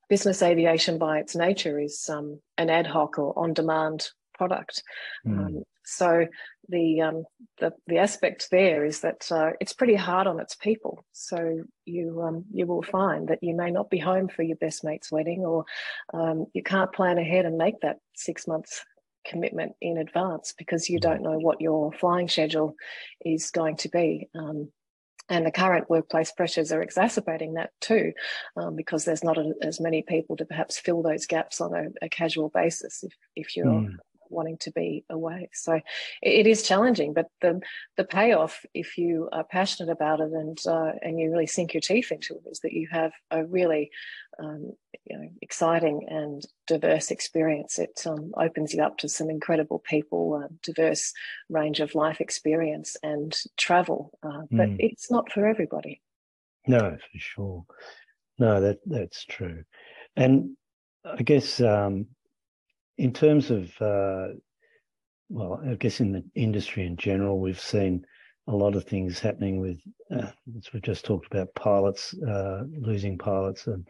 business 0.08 0.42
aviation 0.42 0.98
by 0.98 1.18
its 1.18 1.34
nature 1.34 1.78
is 1.78 2.08
um, 2.08 2.40
an 2.58 2.70
ad 2.70 2.86
hoc 2.86 3.18
or 3.18 3.36
on 3.38 3.52
demand 3.52 4.08
product. 4.34 4.82
Mm. 5.26 5.62
So 5.86 6.26
the, 6.68 7.00
um, 7.00 7.24
the 7.58 7.72
the 7.86 7.98
aspect 7.98 8.48
there 8.50 8.84
is 8.84 9.00
that 9.00 9.30
uh, 9.30 9.50
it's 9.60 9.72
pretty 9.72 9.94
hard 9.94 10.26
on 10.26 10.40
its 10.40 10.56
people. 10.56 11.04
So 11.12 11.62
you 11.84 12.22
um, 12.22 12.44
you 12.52 12.66
will 12.66 12.82
find 12.82 13.28
that 13.28 13.42
you 13.42 13.54
may 13.54 13.70
not 13.70 13.88
be 13.88 13.98
home 13.98 14.28
for 14.28 14.42
your 14.42 14.56
best 14.56 14.84
mate's 14.84 15.12
wedding, 15.12 15.44
or 15.44 15.64
um, 16.12 16.46
you 16.54 16.62
can't 16.62 16.92
plan 16.92 17.18
ahead 17.18 17.46
and 17.46 17.56
make 17.56 17.80
that 17.80 17.98
six 18.14 18.48
months 18.48 18.84
commitment 19.24 19.72
in 19.80 19.96
advance 19.98 20.54
because 20.56 20.90
you 20.90 20.98
don't 20.98 21.22
know 21.22 21.38
what 21.38 21.60
your 21.60 21.92
flying 21.92 22.28
schedule 22.28 22.74
is 23.24 23.50
going 23.50 23.76
to 23.76 23.88
be. 23.88 24.28
Um, 24.34 24.70
and 25.28 25.44
the 25.44 25.50
current 25.50 25.90
workplace 25.90 26.30
pressures 26.30 26.70
are 26.70 26.82
exacerbating 26.82 27.54
that 27.54 27.70
too, 27.80 28.12
um, 28.56 28.76
because 28.76 29.04
there's 29.04 29.24
not 29.24 29.38
a, 29.38 29.54
as 29.62 29.80
many 29.80 30.02
people 30.02 30.36
to 30.36 30.44
perhaps 30.44 30.78
fill 30.78 31.02
those 31.02 31.26
gaps 31.26 31.60
on 31.60 31.74
a, 31.74 31.86
a 32.04 32.08
casual 32.08 32.48
basis 32.48 33.02
if, 33.02 33.12
if 33.34 33.56
you're 33.56 33.66
mm 33.66 33.96
wanting 34.30 34.58
to 34.58 34.70
be 34.70 35.04
away. 35.10 35.48
So 35.52 35.74
it, 35.74 35.84
it 36.22 36.46
is 36.46 36.62
challenging, 36.62 37.12
but 37.12 37.26
the 37.40 37.60
the 37.96 38.04
payoff, 38.04 38.64
if 38.74 38.98
you 38.98 39.28
are 39.32 39.44
passionate 39.44 39.90
about 39.90 40.20
it 40.20 40.32
and 40.32 40.58
uh, 40.66 40.92
and 41.02 41.18
you 41.18 41.30
really 41.30 41.46
sink 41.46 41.74
your 41.74 41.80
teeth 41.80 42.12
into 42.12 42.34
it, 42.34 42.42
is 42.50 42.60
that 42.60 42.72
you 42.72 42.88
have 42.90 43.12
a 43.30 43.44
really 43.44 43.90
um, 44.38 44.72
you 45.04 45.18
know 45.18 45.28
exciting 45.42 46.06
and 46.08 46.44
diverse 46.66 47.10
experience. 47.10 47.78
It 47.78 48.02
um, 48.06 48.32
opens 48.36 48.74
you 48.74 48.82
up 48.82 48.98
to 48.98 49.08
some 49.08 49.30
incredible 49.30 49.78
people, 49.78 50.42
uh, 50.42 50.48
diverse 50.62 51.12
range 51.48 51.80
of 51.80 51.94
life 51.94 52.20
experience 52.20 52.96
and 53.02 53.36
travel, 53.56 54.18
uh, 54.22 54.42
but 54.50 54.68
mm. 54.68 54.76
it's 54.78 55.10
not 55.10 55.30
for 55.32 55.46
everybody. 55.46 56.02
No, 56.66 56.78
for 56.80 57.18
sure. 57.18 57.64
No, 58.38 58.60
that 58.60 58.78
that's 58.84 59.24
true, 59.24 59.64
and 60.14 60.56
I 61.04 61.22
guess 61.22 61.60
um, 61.60 62.06
in 62.98 63.12
terms 63.12 63.50
of, 63.50 63.70
uh, 63.80 64.28
well, 65.28 65.60
I 65.68 65.74
guess 65.74 66.00
in 66.00 66.12
the 66.12 66.24
industry 66.34 66.86
in 66.86 66.96
general, 66.96 67.40
we've 67.40 67.60
seen 67.60 68.04
a 68.48 68.54
lot 68.54 68.76
of 68.76 68.84
things 68.84 69.18
happening 69.18 69.60
with, 69.60 69.80
uh, 70.14 70.30
as 70.56 70.72
we 70.72 70.80
just 70.80 71.04
talked 71.04 71.26
about, 71.26 71.54
pilots 71.54 72.14
uh, 72.22 72.62
losing 72.78 73.18
pilots, 73.18 73.66
and 73.66 73.86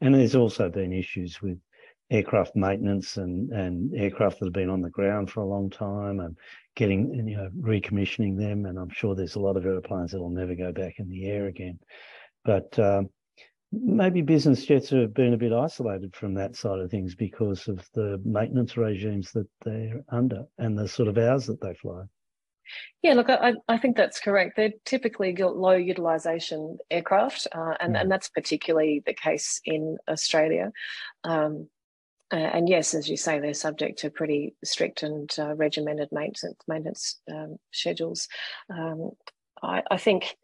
and 0.00 0.14
there's 0.14 0.34
also 0.34 0.70
been 0.70 0.92
issues 0.92 1.42
with 1.42 1.58
aircraft 2.10 2.56
maintenance 2.56 3.18
and 3.18 3.50
and 3.52 3.94
aircraft 3.94 4.38
that 4.38 4.46
have 4.46 4.52
been 4.54 4.70
on 4.70 4.80
the 4.80 4.88
ground 4.88 5.30
for 5.30 5.40
a 5.42 5.46
long 5.46 5.68
time 5.68 6.20
and 6.20 6.36
getting 6.74 7.12
you 7.28 7.36
know 7.36 7.50
recommissioning 7.60 8.36
them. 8.38 8.64
And 8.64 8.78
I'm 8.78 8.90
sure 8.90 9.14
there's 9.14 9.36
a 9.36 9.40
lot 9.40 9.58
of 9.58 9.66
airplanes 9.66 10.12
that 10.12 10.20
will 10.20 10.30
never 10.30 10.54
go 10.54 10.72
back 10.72 10.94
in 10.98 11.08
the 11.10 11.26
air 11.26 11.46
again. 11.46 11.78
But 12.44 12.78
um, 12.78 13.10
maybe 13.72 14.22
business 14.22 14.64
jets 14.64 14.90
have 14.90 15.14
been 15.14 15.34
a 15.34 15.38
bit 15.38 15.52
isolated 15.52 16.14
from 16.14 16.34
that 16.34 16.56
side 16.56 16.78
of 16.78 16.90
things 16.90 17.14
because 17.14 17.68
of 17.68 17.86
the 17.94 18.20
maintenance 18.24 18.76
regimes 18.76 19.32
that 19.32 19.46
they're 19.64 20.02
under 20.10 20.44
and 20.58 20.78
the 20.78 20.88
sort 20.88 21.08
of 21.08 21.18
hours 21.18 21.46
that 21.46 21.60
they 21.60 21.74
fly. 21.74 22.02
Yeah, 23.02 23.14
look, 23.14 23.30
I, 23.30 23.54
I 23.66 23.78
think 23.78 23.96
that's 23.96 24.20
correct. 24.20 24.56
They're 24.56 24.72
typically 24.84 25.34
low 25.34 25.72
utilisation 25.72 26.78
aircraft, 26.90 27.46
uh, 27.52 27.74
and, 27.80 27.94
mm. 27.94 28.00
and 28.00 28.10
that's 28.10 28.28
particularly 28.28 29.02
the 29.06 29.14
case 29.14 29.60
in 29.64 29.96
Australia. 30.08 30.72
Um, 31.24 31.68
uh, 32.30 32.36
and 32.36 32.68
yes, 32.68 32.92
as 32.92 33.08
you 33.08 33.16
say, 33.16 33.38
they're 33.38 33.54
subject 33.54 34.00
to 34.00 34.10
pretty 34.10 34.54
strict 34.62 35.02
and 35.02 35.34
uh, 35.38 35.54
regimented 35.54 36.08
maintenance, 36.12 36.58
maintenance 36.66 37.20
um, 37.30 37.56
schedules. 37.72 38.28
Um, 38.70 39.12
I, 39.62 39.82
I 39.90 39.96
think 39.96 40.36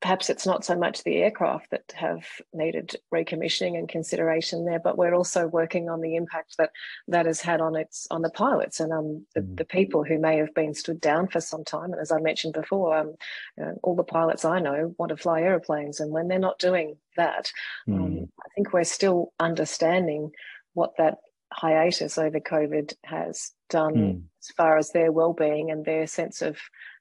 perhaps 0.00 0.30
it's 0.30 0.46
not 0.46 0.64
so 0.64 0.76
much 0.76 1.04
the 1.04 1.16
aircraft 1.16 1.70
that 1.70 1.92
have 1.94 2.24
needed 2.54 2.96
recommissioning 3.12 3.78
and 3.78 3.88
consideration 3.88 4.64
there, 4.64 4.78
but 4.78 4.96
we're 4.96 5.14
also 5.14 5.46
working 5.46 5.90
on 5.90 6.00
the 6.00 6.16
impact 6.16 6.56
that 6.58 6.70
that 7.08 7.26
has 7.26 7.40
had 7.40 7.60
on 7.60 7.76
its 7.76 8.06
on 8.10 8.22
the 8.22 8.30
pilots 8.30 8.80
and 8.80 8.92
um, 8.92 9.26
the, 9.34 9.40
mm. 9.40 9.56
the, 9.58 9.64
people 9.64 10.02
who 10.02 10.18
may 10.18 10.38
have 10.38 10.54
been 10.54 10.74
stood 10.74 11.00
down 11.00 11.28
for 11.28 11.40
some 11.40 11.64
time. 11.64 11.92
And 11.92 12.00
as 12.00 12.10
I 12.10 12.18
mentioned 12.18 12.54
before, 12.54 12.96
um, 12.96 13.14
you 13.58 13.64
know, 13.64 13.78
all 13.82 13.94
the 13.94 14.02
pilots 14.02 14.44
I 14.44 14.58
know 14.58 14.94
want 14.98 15.10
to 15.10 15.16
fly 15.16 15.42
aeroplanes, 15.42 16.00
and 16.00 16.12
when 16.12 16.28
they're 16.28 16.38
not 16.38 16.58
doing 16.58 16.96
that, 17.16 17.52
um, 17.88 17.94
mm. 17.94 18.04
um, 18.04 18.28
I 18.40 18.48
think 18.54 18.72
we're 18.72 18.84
still 18.84 19.32
understanding 19.38 20.30
what 20.72 20.92
that 20.96 21.18
hiatus 21.52 22.16
over 22.16 22.40
COVID 22.40 22.94
has 23.04 23.52
done 23.68 23.94
mm. 23.94 24.22
as 24.40 24.48
far 24.56 24.78
as 24.78 24.92
their 24.92 25.12
well-being 25.12 25.70
and 25.70 25.84
their 25.84 26.06
sense 26.06 26.42
of 26.42 26.58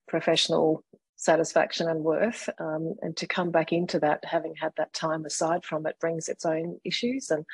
professional 0.07 0.83
satisfaction 1.19 1.89
and 1.89 2.01
worth. 2.01 2.49
Um, 2.59 2.95
and 3.01 3.15
to 3.17 3.27
come 3.27 3.51
back 3.51 3.73
into 3.73 3.99
that, 3.99 4.23
having 4.23 4.55
had 4.55 4.71
that 4.77 4.93
time 4.93 5.25
aside 5.25 5.65
from 5.65 5.85
it, 5.85 5.99
brings 5.99 6.29
its 6.29 6.45
own 6.45 6.79
issues. 6.85 7.29
And 7.29 7.45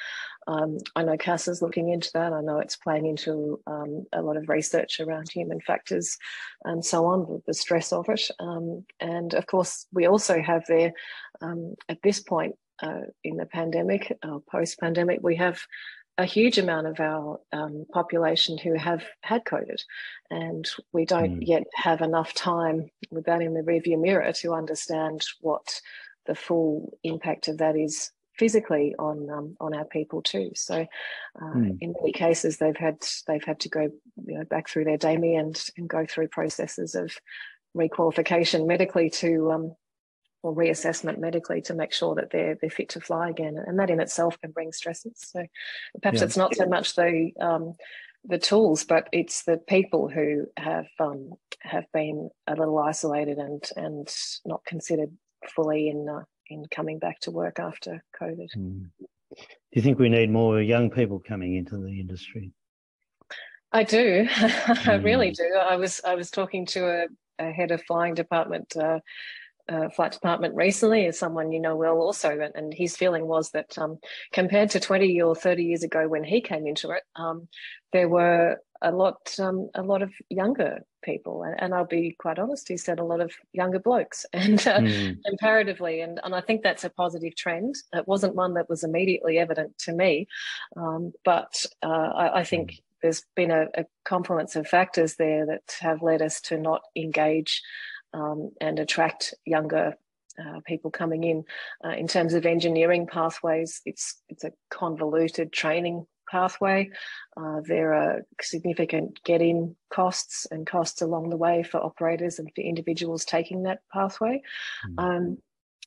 um, 0.46 0.78
I 0.96 1.02
know 1.02 1.18
Cass 1.18 1.46
CASA's 1.46 1.64
looking 1.64 1.90
into 1.90 2.12
that. 2.14 2.32
I 2.32 2.42
know 2.42 2.60
it's 2.60 2.76
playing 2.76 3.08
into 3.08 3.60
um, 3.66 4.06
a 4.14 4.22
lot 4.22 4.38
of 4.38 4.50
research 4.50 5.00
around 5.00 5.32
human 5.32 5.60
factors 5.62 6.16
and 6.64 6.86
so 6.86 7.08
on, 7.08 7.42
the 7.48 7.56
stress 7.56 7.92
of 7.92 8.08
it. 8.08 8.30
Um, 8.40 8.86
and 9.00 9.34
of 9.34 9.48
course, 9.48 9.88
we 9.92 10.06
also 10.06 10.40
have 10.44 10.66
there 10.68 10.94
um, 11.42 11.74
at 11.90 12.04
this 12.04 12.20
point 12.20 12.56
uh, 12.84 13.02
in 13.24 13.38
the 13.38 13.48
pandemic, 13.48 14.16
uh, 14.22 14.38
post 14.52 14.80
pandemic, 14.80 15.22
we 15.24 15.38
have 15.38 15.60
a 16.18 16.26
huge 16.26 16.58
amount 16.58 16.88
of 16.88 17.00
our 17.00 17.40
um, 17.52 17.86
population 17.92 18.58
who 18.58 18.76
have 18.76 19.04
had 19.22 19.44
COVID, 19.44 19.82
and 20.30 20.68
we 20.94 21.06
don't 21.06 21.40
mm. 21.40 21.48
yet 21.48 21.64
have 21.74 22.02
enough 22.02 22.34
time 22.34 22.90
with 23.12 23.26
that 23.26 23.42
in 23.42 23.54
the 23.54 23.62
rearview 23.62 24.00
mirror 24.00 24.32
to 24.34 24.54
understand 24.54 25.26
what 25.42 25.82
the 26.26 26.36
full 26.36 26.98
impact 27.04 27.48
of 27.48 27.58
that 27.58 27.76
is 27.76 28.12
physically 28.38 28.96
on 28.98 29.30
um, 29.30 29.58
on 29.60 29.74
our 29.74 29.86
people 29.86 30.22
too. 30.22 30.52
So, 30.56 30.86
uh, 31.42 31.54
mm. 31.54 31.78
in 31.82 31.94
many 32.00 32.14
cases, 32.14 32.58
they've 32.58 32.78
had 32.78 33.06
they've 33.28 33.44
had 33.44 33.60
to 33.62 33.70
go 33.70 33.92
you 34.26 34.38
know 34.38 34.46
back 34.46 34.70
through 34.70 34.86
their 34.86 34.98
DAME 34.98 35.38
and 35.38 35.70
and 35.78 35.90
go 35.90 36.06
through 36.06 36.30
processes 36.30 36.96
of 36.96 37.12
requalification 37.76 38.68
medically 38.68 39.10
to 39.10 39.52
um, 39.52 39.76
or 40.46 40.54
reassessment 40.54 41.18
medically 41.18 41.60
to 41.60 41.74
make 41.74 41.92
sure 41.92 42.14
that 42.14 42.30
they're 42.30 42.56
they're 42.62 42.70
fit 42.70 42.90
to 42.90 43.02
fly 43.02 43.30
again, 43.30 43.58
and 43.66 43.80
that 43.80 43.90
in 43.90 44.00
itself 44.00 44.40
can 44.40 44.52
bring 44.52 44.72
stresses. 44.72 45.14
So 45.18 45.44
perhaps 46.02 46.20
yeah. 46.20 46.26
it's 46.26 46.38
not 46.38 46.56
so 46.56 46.68
much 46.68 46.96
the 46.96 47.32
um, 47.42 47.74
the 48.24 48.38
tools, 48.38 48.84
but 48.84 49.10
it's 49.12 49.44
the 49.44 49.58
people 49.58 50.08
who 50.08 50.46
have 50.58 50.86
um, 51.00 51.32
have 51.62 51.86
been 51.94 52.30
a 52.46 52.56
little 52.56 52.78
isolated 52.78 53.40
and 53.40 53.64
and 53.76 54.08
not 54.46 54.64
considered 54.66 55.12
fully 55.56 55.90
in 55.90 56.08
uh, 56.08 56.24
in 56.48 56.66
coming 56.70 57.00
back 57.00 57.20
to 57.22 57.32
work 57.32 57.60
after 57.60 58.04
COVID. 58.22 58.50
Mm. 58.56 58.90
Do 59.00 59.46
you 59.72 59.82
think 59.82 59.98
we 59.98 60.10
need 60.10 60.30
more 60.30 60.62
young 60.62 60.92
people 60.92 61.20
coming 61.20 61.56
into 61.56 61.78
the 61.78 62.00
industry? 62.00 62.52
I 63.72 63.84
do. 63.84 64.26
Mm. 64.26 64.88
I 64.90 64.96
really 64.98 65.30
hmm. 65.30 65.44
do. 65.44 65.56
I 65.58 65.76
was 65.76 66.02
I 66.06 66.14
was 66.14 66.30
talking 66.30 66.68
to 66.68 66.86
a, 66.86 67.08
a 67.40 67.52
head 67.52 67.72
of 67.72 67.82
flying 67.84 68.14
department 68.14 68.78
uh, 68.78 69.00
uh, 69.70 69.90
flight 69.90 70.12
department 70.12 70.56
recently 70.56 71.06
as 71.06 71.18
someone 71.18 71.52
you 71.52 71.60
know 71.60 71.76
well 71.76 71.98
also 71.98 72.30
and, 72.40 72.54
and 72.56 72.74
his 72.74 72.96
feeling 72.96 73.28
was 73.28 73.52
that 73.52 73.78
um, 73.78 73.98
compared 74.32 74.70
to 74.70 74.80
20 74.80 75.22
or 75.22 75.36
30 75.36 75.64
years 75.64 75.84
ago 75.84 76.08
when 76.08 76.24
he 76.24 76.42
came 76.42 76.68
into 76.68 76.92
it 76.92 77.04
um, 77.16 77.48
there 77.92 78.08
were 78.08 78.58
a 78.82 78.92
lot 78.92 79.34
um, 79.40 79.70
a 79.74 79.82
lot 79.82 80.02
of 80.02 80.12
younger 80.30 80.80
people 81.02 81.44
and, 81.44 81.56
and, 81.62 81.74
I'll 81.74 81.86
be 81.86 82.16
quite 82.20 82.40
honest 82.40 82.68
he 82.68 82.78
said 82.78 83.00
a 83.00 83.04
lot 83.04 83.22
of 83.22 83.32
younger 83.54 83.80
blokes 83.80 84.26
and 84.34 84.60
uh, 84.68 84.80
mm. 84.80 85.18
comparatively 85.26 86.02
and, 86.02 86.20
and 86.24 86.36
I 86.36 86.42
think 86.42 86.62
that's 86.62 86.84
a 86.84 86.90
positive 86.90 87.36
trend 87.36 87.76
it 87.94 88.08
wasn't 88.08 88.36
one 88.36 88.54
that 88.56 88.70
was 88.70 88.84
immediately 88.84 89.40
evident 89.40 89.78
to 89.80 89.94
me 89.94 90.28
um, 90.78 91.14
but 91.24 91.66
uh, 91.82 91.88
I, 91.88 92.40
I, 92.40 92.44
think 92.44 92.72
mm. 92.72 92.80
there's 93.02 93.24
been 93.36 93.52
a, 93.52 93.66
a 93.76 93.86
confluence 94.04 94.56
of 94.56 94.68
factors 94.68 95.16
there 95.16 95.46
that 95.48 95.76
have 95.80 96.04
led 96.04 96.22
us 96.22 96.42
to 96.42 96.58
not 96.58 96.82
engage 96.96 97.64
um, 98.16 98.52
and 98.62 98.80
attract 98.80 99.34
younger 99.46 99.96
uh, 100.40 100.60
people 100.66 100.92
coming 100.92 101.24
in. 101.24 101.44
Uh, 101.84 101.96
in 101.96 102.08
terms 102.08 102.34
of 102.34 102.46
engineering 102.46 103.08
pathways, 103.08 103.82
it's 103.86 104.22
it's 104.30 104.44
a 104.44 104.52
convoluted 104.70 105.52
training 105.52 106.06
pathway. 106.30 106.90
Uh, 107.38 107.62
there 107.68 107.94
are 107.94 108.22
significant 108.42 109.20
get-in 109.24 109.76
costs 109.94 110.48
and 110.52 110.66
costs 110.66 111.02
along 111.02 111.30
the 111.30 111.38
way 111.38 111.64
for 111.64 111.78
operators 111.78 112.40
and 112.40 112.50
for 112.56 112.62
individuals 112.62 113.26
taking 113.26 113.64
that 113.64 113.80
pathway. 113.94 114.42
Mm. 114.90 115.04
Um, 115.04 115.38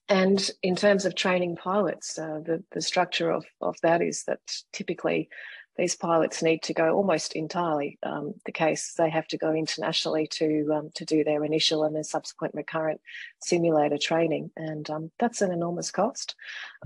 and 0.09 0.51
in 0.63 0.75
terms 0.75 1.05
of 1.05 1.15
training 1.15 1.57
pilots, 1.57 2.19
uh, 2.19 2.41
the, 2.43 2.65
the 2.73 2.81
structure 2.81 3.31
of, 3.31 3.45
of 3.61 3.77
that 3.83 4.01
is 4.01 4.25
that 4.25 4.41
typically 4.73 5.29
these 5.79 5.95
pilots 5.95 6.43
need 6.43 6.63
to 6.65 6.75
go 6.75 6.93
almost 6.93 7.35
entirely 7.35 7.99
um, 8.03 8.35
the 8.45 8.53
case. 8.53 8.95
They 8.99 9.09
have 9.11 9.29
to 9.29 9.39
go 9.39 9.53
internationally 9.53 10.27
to 10.27 10.71
um, 10.75 10.91
to 10.97 11.05
do 11.05 11.23
their 11.23 11.45
initial 11.45 11.85
and 11.85 11.95
their 11.95 12.03
subsequent 12.03 12.55
recurrent 12.55 13.01
simulator 13.39 13.97
training, 13.97 14.51
and 14.57 14.91
um, 14.91 15.11
that's 15.19 15.41
an 15.41 15.53
enormous 15.53 15.91
cost. 15.91 16.35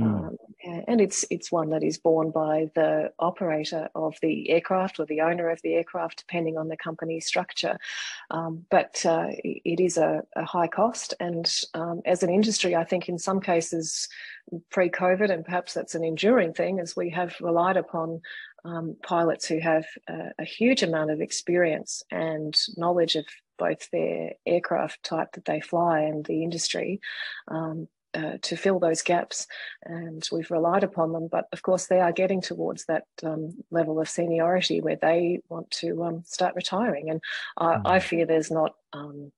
Mm. 0.00 0.36
and 0.86 1.00
it's 1.02 1.24
it's 1.30 1.52
one 1.52 1.70
that 1.70 1.82
is 1.82 1.98
borne 1.98 2.30
by 2.30 2.70
the 2.74 3.12
operator 3.18 3.88
of 3.94 4.16
the 4.22 4.48
aircraft 4.50 4.98
or 4.98 5.06
the 5.06 5.20
owner 5.20 5.50
of 5.50 5.60
the 5.62 5.74
aircraft, 5.74 6.18
depending 6.18 6.56
on 6.56 6.68
the 6.68 6.76
company 6.76 7.20
structure. 7.20 7.78
Um, 8.30 8.64
but 8.70 9.04
uh, 9.04 9.28
it 9.42 9.80
is 9.80 9.96
a, 9.98 10.22
a, 10.36 10.44
high 10.44 10.68
cost, 10.68 11.14
and 11.20 11.50
um, 11.74 12.00
as 12.04 12.22
an 12.22 12.30
industry, 12.30 12.76
I 12.76 12.84
think 12.84 13.08
in 13.08 13.18
some 13.18 13.40
cases 13.40 14.08
pre-COVID, 14.70 15.30
and 15.30 15.44
perhaps 15.44 15.74
that's 15.74 15.94
an 15.94 16.04
enduring 16.04 16.52
thing, 16.52 16.80
as 16.80 16.96
we 16.96 17.10
have 17.10 17.34
relied 17.40 17.76
upon 17.76 18.20
um, 18.64 18.96
pilots 19.02 19.46
who 19.46 19.58
have 19.58 19.84
a, 20.08 20.30
a, 20.38 20.44
huge 20.44 20.82
amount 20.82 21.10
of 21.10 21.20
experience 21.20 22.02
and 22.10 22.56
knowledge 22.76 23.16
of 23.16 23.26
both 23.58 23.90
their 23.90 24.32
aircraft 24.46 25.02
type 25.02 25.32
that 25.32 25.44
they 25.44 25.60
fly 25.60 26.00
and 26.00 26.24
the 26.26 26.42
industry 26.42 27.00
um, 27.48 27.88
uh, 28.14 28.36
to 28.42 28.56
fill 28.56 28.78
those 28.78 29.02
gaps. 29.02 29.46
And 29.84 30.26
we've 30.30 30.50
relied 30.50 30.84
upon 30.84 31.12
them. 31.12 31.28
But 31.30 31.46
of 31.52 31.62
course, 31.62 31.86
they 31.86 32.00
are 32.00 32.12
getting 32.12 32.40
towards 32.40 32.84
that 32.86 33.04
um, 33.22 33.54
level 33.70 34.00
of 34.00 34.08
seniority 34.08 34.80
where 34.80 34.96
they 34.96 35.40
want 35.48 35.70
to 35.72 36.04
um, 36.04 36.22
start 36.26 36.54
retiring. 36.54 37.10
And 37.10 37.20
I, 37.56 37.74
mm. 37.76 37.82
I, 37.84 38.00
fear 38.00 38.26
there's 38.26 38.50
not 38.50 38.74
um, 38.92 39.32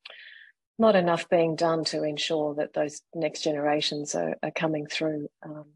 not 0.78 0.97
enough 0.97 1.28
being 1.28 1.54
done 1.54 1.85
to 1.85 2.02
ensure 2.02 2.54
that 2.54 2.73
those 2.73 3.00
next 3.14 3.43
generations 3.43 4.14
are, 4.14 4.37
are 4.43 4.50
coming 4.50 4.87
through. 4.87 5.28
Um, 5.45 5.66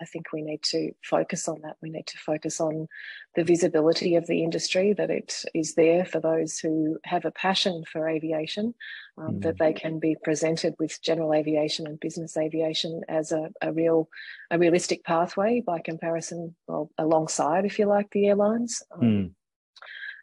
I 0.00 0.04
think 0.04 0.32
we 0.32 0.42
need 0.42 0.62
to 0.64 0.92
focus 1.02 1.48
on 1.48 1.60
that. 1.62 1.76
We 1.82 1.90
need 1.90 2.06
to 2.06 2.18
focus 2.18 2.60
on 2.60 2.88
the 3.34 3.44
visibility 3.44 4.14
of 4.14 4.26
the 4.26 4.42
industry, 4.42 4.92
that 4.92 5.10
it 5.10 5.44
is 5.54 5.74
there 5.74 6.04
for 6.04 6.20
those 6.20 6.58
who 6.58 6.98
have 7.04 7.24
a 7.24 7.30
passion 7.30 7.84
for 7.90 8.08
aviation, 8.08 8.74
um, 9.16 9.34
mm. 9.34 9.42
that 9.42 9.58
they 9.58 9.72
can 9.72 9.98
be 9.98 10.16
presented 10.22 10.74
with 10.78 11.02
general 11.02 11.34
aviation 11.34 11.86
and 11.86 12.00
business 12.00 12.36
aviation 12.36 13.02
as 13.08 13.32
a, 13.32 13.50
a 13.60 13.72
real, 13.72 14.08
a 14.50 14.58
realistic 14.58 15.04
pathway 15.04 15.60
by 15.60 15.80
comparison, 15.80 16.54
well, 16.66 16.90
alongside, 16.98 17.64
if 17.64 17.78
you 17.78 17.86
like, 17.86 18.10
the 18.10 18.26
airlines. 18.26 18.82
Um, 18.92 19.00
mm 19.00 19.30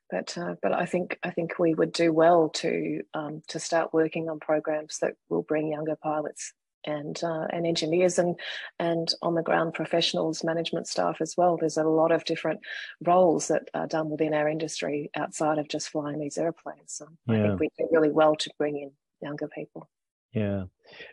but 0.10 0.38
uh, 0.38 0.56
but 0.62 0.74
I 0.74 0.86
think 0.86 1.20
I 1.24 1.32
think 1.32 1.58
we 1.60 1.74
would 1.74 1.92
do 1.92 2.14
well 2.14 2.50
to 2.56 3.02
um, 3.14 3.42
to 3.50 3.60
start 3.60 3.94
working 3.94 4.30
on 4.30 4.40
programs 4.40 5.00
that 5.00 5.14
will 5.30 5.44
bring 5.44 5.70
younger 5.70 5.96
pilots 5.96 6.54
and 6.86 7.20
uh, 7.24 7.48
and 7.52 7.66
engineers 7.66 8.20
and 8.20 8.40
and 8.80 9.14
on 9.22 9.36
the 9.36 9.42
ground 9.42 9.74
professionals, 9.74 10.44
management 10.44 10.88
staff 10.88 11.18
as 11.22 11.36
well. 11.38 11.58
There's 11.58 11.78
a 11.78 11.84
lot 11.84 12.12
of 12.12 12.26
different 12.26 12.60
roles 13.06 13.48
that 13.48 13.64
are 13.74 13.88
done 13.88 14.10
within 14.10 14.34
our 14.34 14.48
industry 14.48 15.10
outside 15.16 15.58
of 15.58 15.68
just 15.68 15.90
flying 15.90 16.20
these 16.20 16.38
airplanes. 16.38 16.94
So 16.94 17.08
yeah. 17.28 17.36
I 17.36 17.48
think 17.48 17.60
we 17.60 17.70
do 17.78 17.88
really 17.92 18.12
well 18.12 18.36
to 18.36 18.50
bring 18.58 18.78
in 18.78 18.92
younger 19.22 19.48
people. 19.48 19.90
Yeah, 20.34 20.66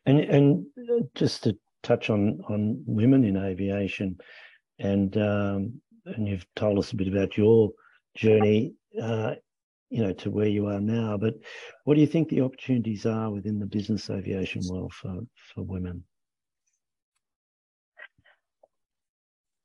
and 0.07 0.21
and 0.21 0.67
uh, 0.91 1.05
just 1.15 1.45
to 1.45 1.57
touch 1.83 2.11
on 2.11 2.41
on 2.49 2.83
women 2.87 3.25
in 3.25 3.37
aviation, 3.37 4.19
and 4.79 5.17
um, 5.17 5.81
and 6.05 6.29
you've 6.29 6.47
told 6.57 6.79
us 6.79 6.93
a 6.93 6.97
bit 6.97 7.09
about 7.09 7.37
your 7.37 7.71
journey 8.14 8.75
uh, 9.00 9.35
you 9.92 10.02
know, 10.02 10.12
to 10.14 10.31
where 10.31 10.47
you 10.47 10.69
are 10.69 10.81
now. 10.81 11.19
But 11.19 11.35
what 11.85 11.94
do 11.94 12.01
you 12.01 12.07
think 12.07 12.31
the 12.31 12.40
opportunities 12.40 13.05
are 13.05 13.31
within 13.31 13.59
the 13.59 13.66
business 13.66 14.09
aviation 14.09 14.62
world 14.66 14.94
for, 14.94 15.20
for 15.55 15.62
women? 15.62 16.05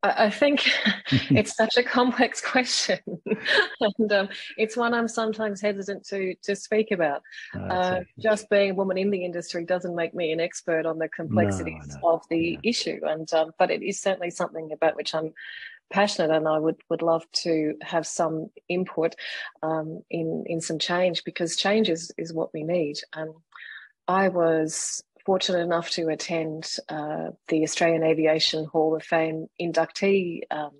I 0.03 0.29
think 0.29 0.69
it's 1.31 1.55
such 1.55 1.77
a 1.77 1.83
complex 1.83 2.39
question, 2.45 2.99
and 3.79 4.11
um, 4.11 4.29
it's 4.57 4.77
one 4.77 4.93
I'm 4.93 5.07
sometimes 5.07 5.59
hesitant 5.59 6.05
to 6.07 6.35
to 6.43 6.55
speak 6.55 6.91
about. 6.91 7.23
Uh, 7.55 8.01
just 8.19 8.49
being 8.49 8.71
a 8.71 8.75
woman 8.75 8.97
in 8.97 9.09
the 9.09 9.25
industry 9.25 9.65
doesn't 9.65 9.95
make 9.95 10.13
me 10.13 10.31
an 10.31 10.39
expert 10.39 10.85
on 10.85 10.99
the 10.99 11.09
complexities 11.09 11.87
no, 11.87 11.95
no, 12.01 12.15
of 12.15 12.23
the 12.29 12.59
yeah. 12.61 12.69
issue, 12.69 12.99
and 13.03 13.33
um, 13.33 13.51
but 13.57 13.71
it 13.71 13.81
is 13.81 13.99
certainly 13.99 14.29
something 14.29 14.71
about 14.71 14.95
which 14.95 15.15
I'm 15.15 15.33
passionate 15.89 16.35
and 16.35 16.47
I 16.47 16.59
would, 16.59 16.77
would 16.89 17.01
love 17.01 17.25
to 17.43 17.75
have 17.81 18.05
some 18.05 18.49
input 18.67 19.15
um, 19.63 20.03
in, 20.09 20.43
in 20.47 20.61
some 20.61 20.79
change 20.79 21.23
because 21.23 21.55
change 21.55 21.89
is, 21.89 22.11
is 22.17 22.33
what 22.33 22.53
we 22.53 22.63
need. 22.63 22.97
Um, 23.13 23.33
I 24.07 24.29
was 24.29 25.03
fortunate 25.25 25.59
enough 25.59 25.89
to 25.91 26.07
attend 26.07 26.75
uh, 26.87 27.31
the 27.49 27.63
Australian 27.63 28.03
Aviation 28.03 28.65
Hall 28.65 28.95
of 28.95 29.03
Fame 29.03 29.47
inductee 29.59 30.41
um, 30.49 30.71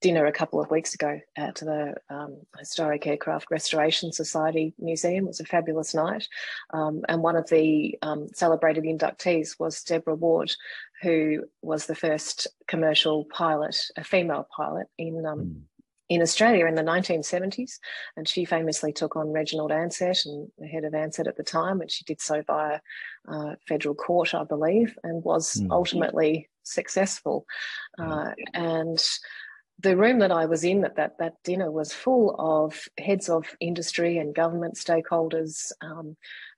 dinner 0.00 0.26
a 0.26 0.32
couple 0.32 0.60
of 0.60 0.70
weeks 0.70 0.94
ago 0.94 1.20
at 1.36 1.56
the 1.56 1.94
um, 2.10 2.38
Historic 2.58 3.06
Aircraft 3.06 3.50
Restoration 3.50 4.12
Society 4.12 4.74
Museum. 4.78 5.24
It 5.24 5.28
was 5.28 5.40
a 5.40 5.44
fabulous 5.44 5.94
night. 5.94 6.28
Um, 6.70 7.02
and 7.08 7.22
one 7.22 7.36
of 7.36 7.48
the 7.48 7.98
um, 8.02 8.28
celebrated 8.34 8.84
inductees 8.84 9.58
was 9.58 9.82
Deborah 9.82 10.14
Wardley, 10.14 10.54
who 11.02 11.44
was 11.62 11.86
the 11.86 11.94
first 11.94 12.46
commercial 12.68 13.24
pilot, 13.24 13.76
a 13.96 14.04
female 14.04 14.46
pilot 14.56 14.86
in. 14.98 15.14
Mm. 15.14 15.60
In 16.08 16.22
Australia 16.22 16.66
in 16.66 16.76
the 16.76 16.82
1970s, 16.82 17.80
and 18.16 18.28
she 18.28 18.44
famously 18.44 18.92
took 18.92 19.16
on 19.16 19.32
Reginald 19.32 19.72
Ansett 19.72 20.24
and 20.24 20.48
the 20.56 20.68
head 20.68 20.84
of 20.84 20.92
Ansett 20.92 21.26
at 21.26 21.36
the 21.36 21.42
time, 21.42 21.80
and 21.80 21.90
she 21.90 22.04
did 22.04 22.20
so 22.20 22.42
via 22.46 22.78
uh, 23.26 23.56
federal 23.66 23.96
court, 23.96 24.32
I 24.32 24.44
believe, 24.44 24.96
and 25.02 25.24
was 25.24 25.54
mm. 25.54 25.66
ultimately 25.72 26.48
successful. 26.62 27.44
Uh, 27.98 28.30
and 28.54 29.02
the 29.80 29.96
room 29.96 30.20
that 30.20 30.32
I 30.32 30.46
was 30.46 30.64
in 30.64 30.84
at 30.84 30.96
that 30.96 31.18
that 31.18 31.34
dinner 31.44 31.70
was 31.70 31.92
full 31.92 32.34
of 32.38 32.88
heads 32.98 33.28
of 33.28 33.44
industry 33.60 34.18
and 34.18 34.34
government 34.34 34.76
stakeholders, 34.76 35.72
um, 35.80 36.16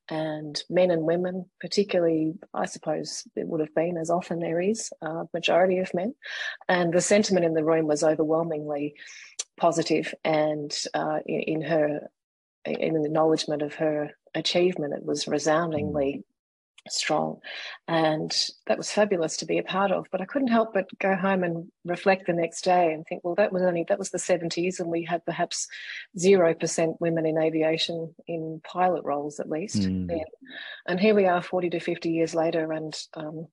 and 0.08 0.62
men 0.70 0.90
and 0.90 1.02
women, 1.02 1.46
particularly, 1.60 2.34
I 2.54 2.66
suppose 2.66 3.26
it 3.36 3.46
would 3.46 3.60
have 3.60 3.74
been 3.74 3.96
as 3.96 4.10
often 4.10 4.38
there 4.38 4.60
is 4.60 4.90
a 5.02 5.24
majority 5.34 5.78
of 5.78 5.94
men, 5.94 6.14
and 6.68 6.92
the 6.92 7.00
sentiment 7.00 7.44
in 7.44 7.54
the 7.54 7.64
room 7.64 7.86
was 7.86 8.02
overwhelmingly 8.02 8.94
positive, 9.56 10.14
and 10.24 10.76
uh, 10.94 11.20
in, 11.26 11.40
in 11.40 11.62
her 11.62 12.08
in 12.64 12.94
the 12.94 13.04
acknowledgement 13.04 13.62
of 13.62 13.74
her 13.74 14.10
achievement, 14.34 14.94
it 14.94 15.04
was 15.04 15.28
resoundingly 15.28 16.24
strong. 16.92 17.38
And 17.86 18.34
that 18.66 18.78
was 18.78 18.90
fabulous 18.90 19.36
to 19.38 19.46
be 19.46 19.58
a 19.58 19.62
part 19.62 19.90
of. 19.90 20.06
But 20.10 20.20
I 20.20 20.24
couldn't 20.24 20.48
help 20.48 20.74
but 20.74 20.86
go 20.98 21.14
home 21.14 21.44
and 21.44 21.68
reflect 21.84 22.26
the 22.26 22.32
next 22.32 22.62
day 22.62 22.92
and 22.92 23.04
think, 23.06 23.22
well, 23.24 23.34
that 23.36 23.52
was 23.52 23.62
only, 23.62 23.84
that 23.88 23.98
was 23.98 24.10
the 24.10 24.18
70s, 24.18 24.80
and 24.80 24.88
we 24.88 25.04
had 25.04 25.24
perhaps 25.24 25.66
0% 26.18 26.96
women 27.00 27.26
in 27.26 27.38
aviation 27.38 28.14
in 28.26 28.60
pilot 28.64 29.04
roles 29.04 29.40
at 29.40 29.48
least. 29.48 29.82
Mm. 29.82 30.20
And 30.86 31.00
here 31.00 31.14
we 31.14 31.26
are 31.26 31.42
40 31.42 31.70
to 31.70 31.80
50 31.80 32.10
years 32.10 32.34
later, 32.34 32.72
and 32.72 32.96
um, 33.14 33.46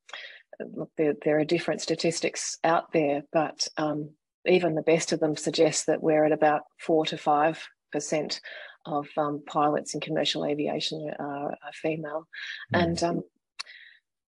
look, 0.59 0.91
there, 0.97 1.13
there 1.23 1.39
are 1.39 1.45
different 1.45 1.81
statistics 1.81 2.57
out 2.63 2.91
there, 2.91 3.23
but 3.31 3.67
um, 3.77 4.11
even 4.45 4.75
the 4.75 4.81
best 4.81 5.11
of 5.11 5.19
them 5.19 5.35
suggest 5.35 5.87
that 5.87 6.01
we're 6.01 6.25
at 6.25 6.31
about 6.31 6.61
4 6.79 7.05
to 7.07 7.15
5% 7.15 8.39
of 8.85 9.07
um, 9.17 9.43
pilots 9.45 9.93
in 9.93 10.01
commercial 10.01 10.45
aviation 10.45 11.11
are, 11.19 11.51
are 11.51 11.73
female, 11.73 12.27
mm. 12.73 12.83
and 12.83 13.03
um, 13.03 13.23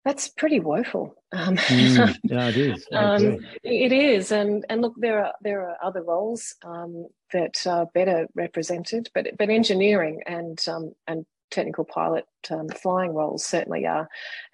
that's 0.04 0.28
pretty 0.28 0.60
woeful. 0.60 1.14
Um, 1.32 1.56
mm, 1.56 2.16
yeah, 2.24 2.48
it 2.48 2.56
is. 2.56 2.86
Um, 2.92 3.38
it 3.62 3.92
is, 3.92 4.32
and 4.32 4.64
and 4.68 4.80
look, 4.80 4.94
there 4.96 5.24
are 5.24 5.32
there 5.42 5.68
are 5.68 5.76
other 5.82 6.02
roles 6.02 6.54
um, 6.64 7.08
that 7.32 7.66
are 7.66 7.86
better 7.92 8.26
represented, 8.34 9.08
but 9.14 9.26
but 9.38 9.50
engineering 9.50 10.22
and 10.26 10.62
um, 10.68 10.92
and 11.06 11.26
technical 11.50 11.84
pilot 11.84 12.26
um, 12.50 12.68
flying 12.68 13.14
roles 13.14 13.44
certainly 13.44 13.86
are 13.86 14.08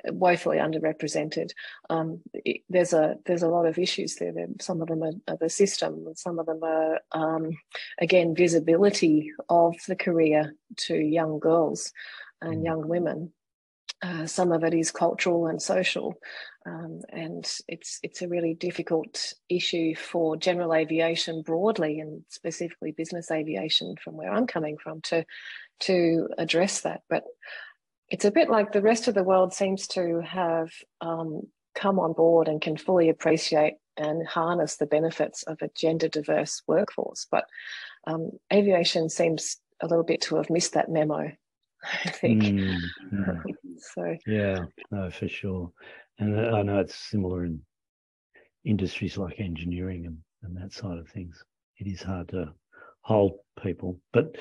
woefully 0.07 0.59
underrepresented. 0.59 1.51
Um, 1.91 2.21
it, 2.33 2.63
there's 2.69 2.93
a 2.93 3.17
there's 3.27 3.43
a 3.43 3.49
lot 3.49 3.67
of 3.67 3.79
issues 3.79 4.17
there. 4.17 4.33
Some 4.61 4.83
of 4.83 4.89
them 4.89 5.03
are, 5.03 5.13
are 5.29 5.37
the 5.39 5.49
system, 5.49 6.05
and 6.07 6.19
some 6.19 6.39
of 6.39 6.47
them 6.47 6.61
are 6.63 7.01
um, 7.13 7.51
again 7.99 8.35
visibility 8.35 9.31
of 9.49 9.77
the 9.89 9.97
career 9.97 10.55
to 10.77 10.97
young 10.97 11.39
girls 11.39 11.93
and 12.41 12.63
mm. 12.63 12.65
young 12.65 12.89
women. 12.89 13.33
Uh, 14.03 14.27
some 14.27 14.53
of 14.53 14.65
it 14.65 14.75
is 14.75 14.91
cultural 14.91 15.47
and 15.47 15.63
social, 15.63 16.15
um, 16.67 17.01
and 17.11 17.51
it's 17.69 18.01
it's 18.03 18.21
a 18.21 18.29
really 18.29 18.53
difficult 18.53 19.33
issue 19.49 19.95
for 19.95 20.37
general 20.37 20.75
aviation 20.75 21.41
broadly, 21.41 22.01
and 22.01 22.23
specifically 22.29 22.93
business 22.93 23.31
aviation, 23.31 23.95
from 24.03 24.15
where 24.15 24.31
I'm 24.31 24.47
coming 24.47 24.77
from, 24.77 25.01
to 25.03 25.25
to 25.81 26.29
address 26.39 26.83
that. 26.83 27.03
But 27.09 27.25
it's 28.09 28.25
a 28.25 28.31
bit 28.31 28.51
like 28.51 28.73
the 28.73 28.83
rest 28.83 29.09
of 29.09 29.15
the 29.15 29.23
world 29.23 29.53
seems 29.53 29.87
to 29.89 30.21
have 30.21 30.71
um, 31.01 31.43
come 31.75 31.99
on 31.99 32.13
board 32.13 32.49
and 32.49 32.61
can 32.61 32.77
fully 32.77 33.09
appreciate 33.09 33.75
and 33.97 34.27
harness 34.27 34.77
the 34.77 34.87
benefits 34.87 35.43
of 35.45 35.59
a 35.63 35.71
gender 35.75 36.09
diverse 36.09 36.63
workforce. 36.67 37.27
But 37.31 37.45
um, 38.07 38.31
aviation 38.53 39.09
seems 39.09 39.57
a 39.81 39.87
little 39.87 40.05
bit 40.05 40.21
to 40.23 40.37
have 40.37 40.51
missed 40.51 40.75
that 40.75 40.91
memo. 40.91 41.31
I 42.05 42.11
think. 42.11 42.43
Mm, 42.43 42.79
mm. 43.13 43.43
so 43.79 44.17
yeah, 44.27 44.65
no, 44.91 45.11
for 45.11 45.29
sure. 45.29 45.71
And 46.19 46.39
I 46.55 46.63
know 46.63 46.81
it's 46.81 46.95
similar 46.95 47.45
in 47.45 47.61
industries 48.65 49.19
like 49.19 49.41
engineering 49.41 50.07
and, 50.07 50.19
and 50.43 50.57
that 50.57 50.73
side 50.73 50.99
of 50.99 51.09
things. 51.09 51.43
It 51.79 51.87
is 51.87 52.03
hard 52.03 52.29
to 52.29 52.53
hold 53.05 53.39
people. 53.63 54.01
But 54.13 54.37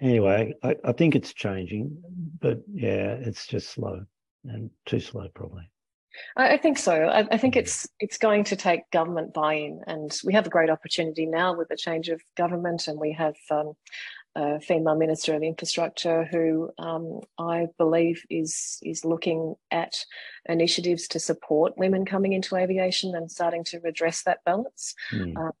anyway, 0.00 0.54
I, 0.62 0.76
I 0.84 0.92
think 0.92 1.14
it's 1.14 1.32
changing. 1.32 1.96
But 2.40 2.60
yeah, 2.72 3.14
it's 3.14 3.46
just 3.46 3.70
slow 3.70 4.04
and 4.44 4.70
too 4.86 5.00
slow, 5.00 5.28
probably. 5.34 5.70
I, 6.36 6.56
think 6.56 6.78
so. 6.78 6.94
I, 6.94 7.28
I, 7.30 7.38
think 7.38 7.54
it's 7.54 7.86
it's 8.00 8.18
going 8.18 8.42
to 8.44 8.56
take 8.56 8.90
government 8.90 9.32
buy-in, 9.32 9.82
and 9.86 10.10
we 10.24 10.32
have 10.34 10.46
a 10.46 10.50
great 10.50 10.70
opportunity 10.70 11.26
now 11.26 11.56
with 11.56 11.68
the 11.68 11.76
change 11.76 12.08
of 12.08 12.20
government, 12.36 12.88
and 12.88 12.98
we 12.98 13.12
have 13.12 13.36
um, 13.52 13.74
a 14.34 14.58
female 14.60 14.96
minister 14.96 15.34
of 15.34 15.42
infrastructure 15.42 16.24
who 16.24 16.70
um, 16.78 17.20
I 17.38 17.68
believe 17.76 18.24
is 18.30 18.78
is 18.82 19.04
looking 19.04 19.54
at 19.70 20.04
initiatives 20.48 21.06
to 21.08 21.20
support 21.20 21.78
women 21.78 22.04
coming 22.04 22.32
into 22.32 22.56
aviation 22.56 23.14
and 23.14 23.30
starting 23.30 23.62
to 23.64 23.80
redress 23.80 24.24
that 24.24 24.44
balance. 24.44 24.94
Mm. 25.12 25.36
Uh, 25.36 25.52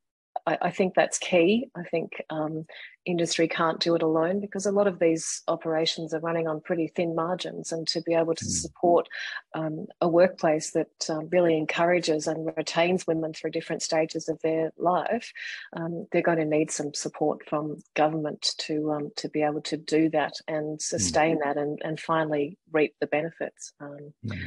I, 0.48 0.58
I 0.62 0.70
think 0.70 0.94
that's 0.94 1.18
key. 1.18 1.68
I 1.76 1.82
think 1.82 2.22
um, 2.30 2.64
industry 3.04 3.48
can't 3.48 3.80
do 3.80 3.94
it 3.94 4.02
alone 4.02 4.40
because 4.40 4.64
a 4.64 4.72
lot 4.72 4.86
of 4.86 4.98
these 4.98 5.42
operations 5.46 6.14
are 6.14 6.20
running 6.20 6.48
on 6.48 6.62
pretty 6.62 6.88
thin 6.88 7.14
margins, 7.14 7.70
and 7.70 7.86
to 7.88 8.00
be 8.00 8.14
able 8.14 8.34
to 8.34 8.44
mm. 8.44 8.48
support 8.48 9.08
um, 9.54 9.86
a 10.00 10.08
workplace 10.08 10.70
that 10.70 11.10
um, 11.10 11.28
really 11.30 11.56
encourages 11.56 12.26
and 12.26 12.50
retains 12.56 13.06
women 13.06 13.34
through 13.34 13.50
different 13.50 13.82
stages 13.82 14.28
of 14.28 14.40
their 14.42 14.72
life, 14.78 15.32
um, 15.74 16.06
they're 16.10 16.22
going 16.22 16.38
to 16.38 16.44
need 16.46 16.70
some 16.70 16.94
support 16.94 17.46
from 17.46 17.82
government 17.94 18.54
to 18.58 18.92
um, 18.92 19.10
to 19.16 19.28
be 19.28 19.42
able 19.42 19.62
to 19.62 19.76
do 19.76 20.08
that 20.08 20.32
and 20.48 20.80
sustain 20.80 21.36
mm. 21.36 21.44
that, 21.44 21.58
and 21.58 21.78
and 21.84 22.00
finally 22.00 22.56
reap 22.72 22.94
the 23.00 23.06
benefits. 23.06 23.72
Um, 23.80 24.14
mm. 24.24 24.40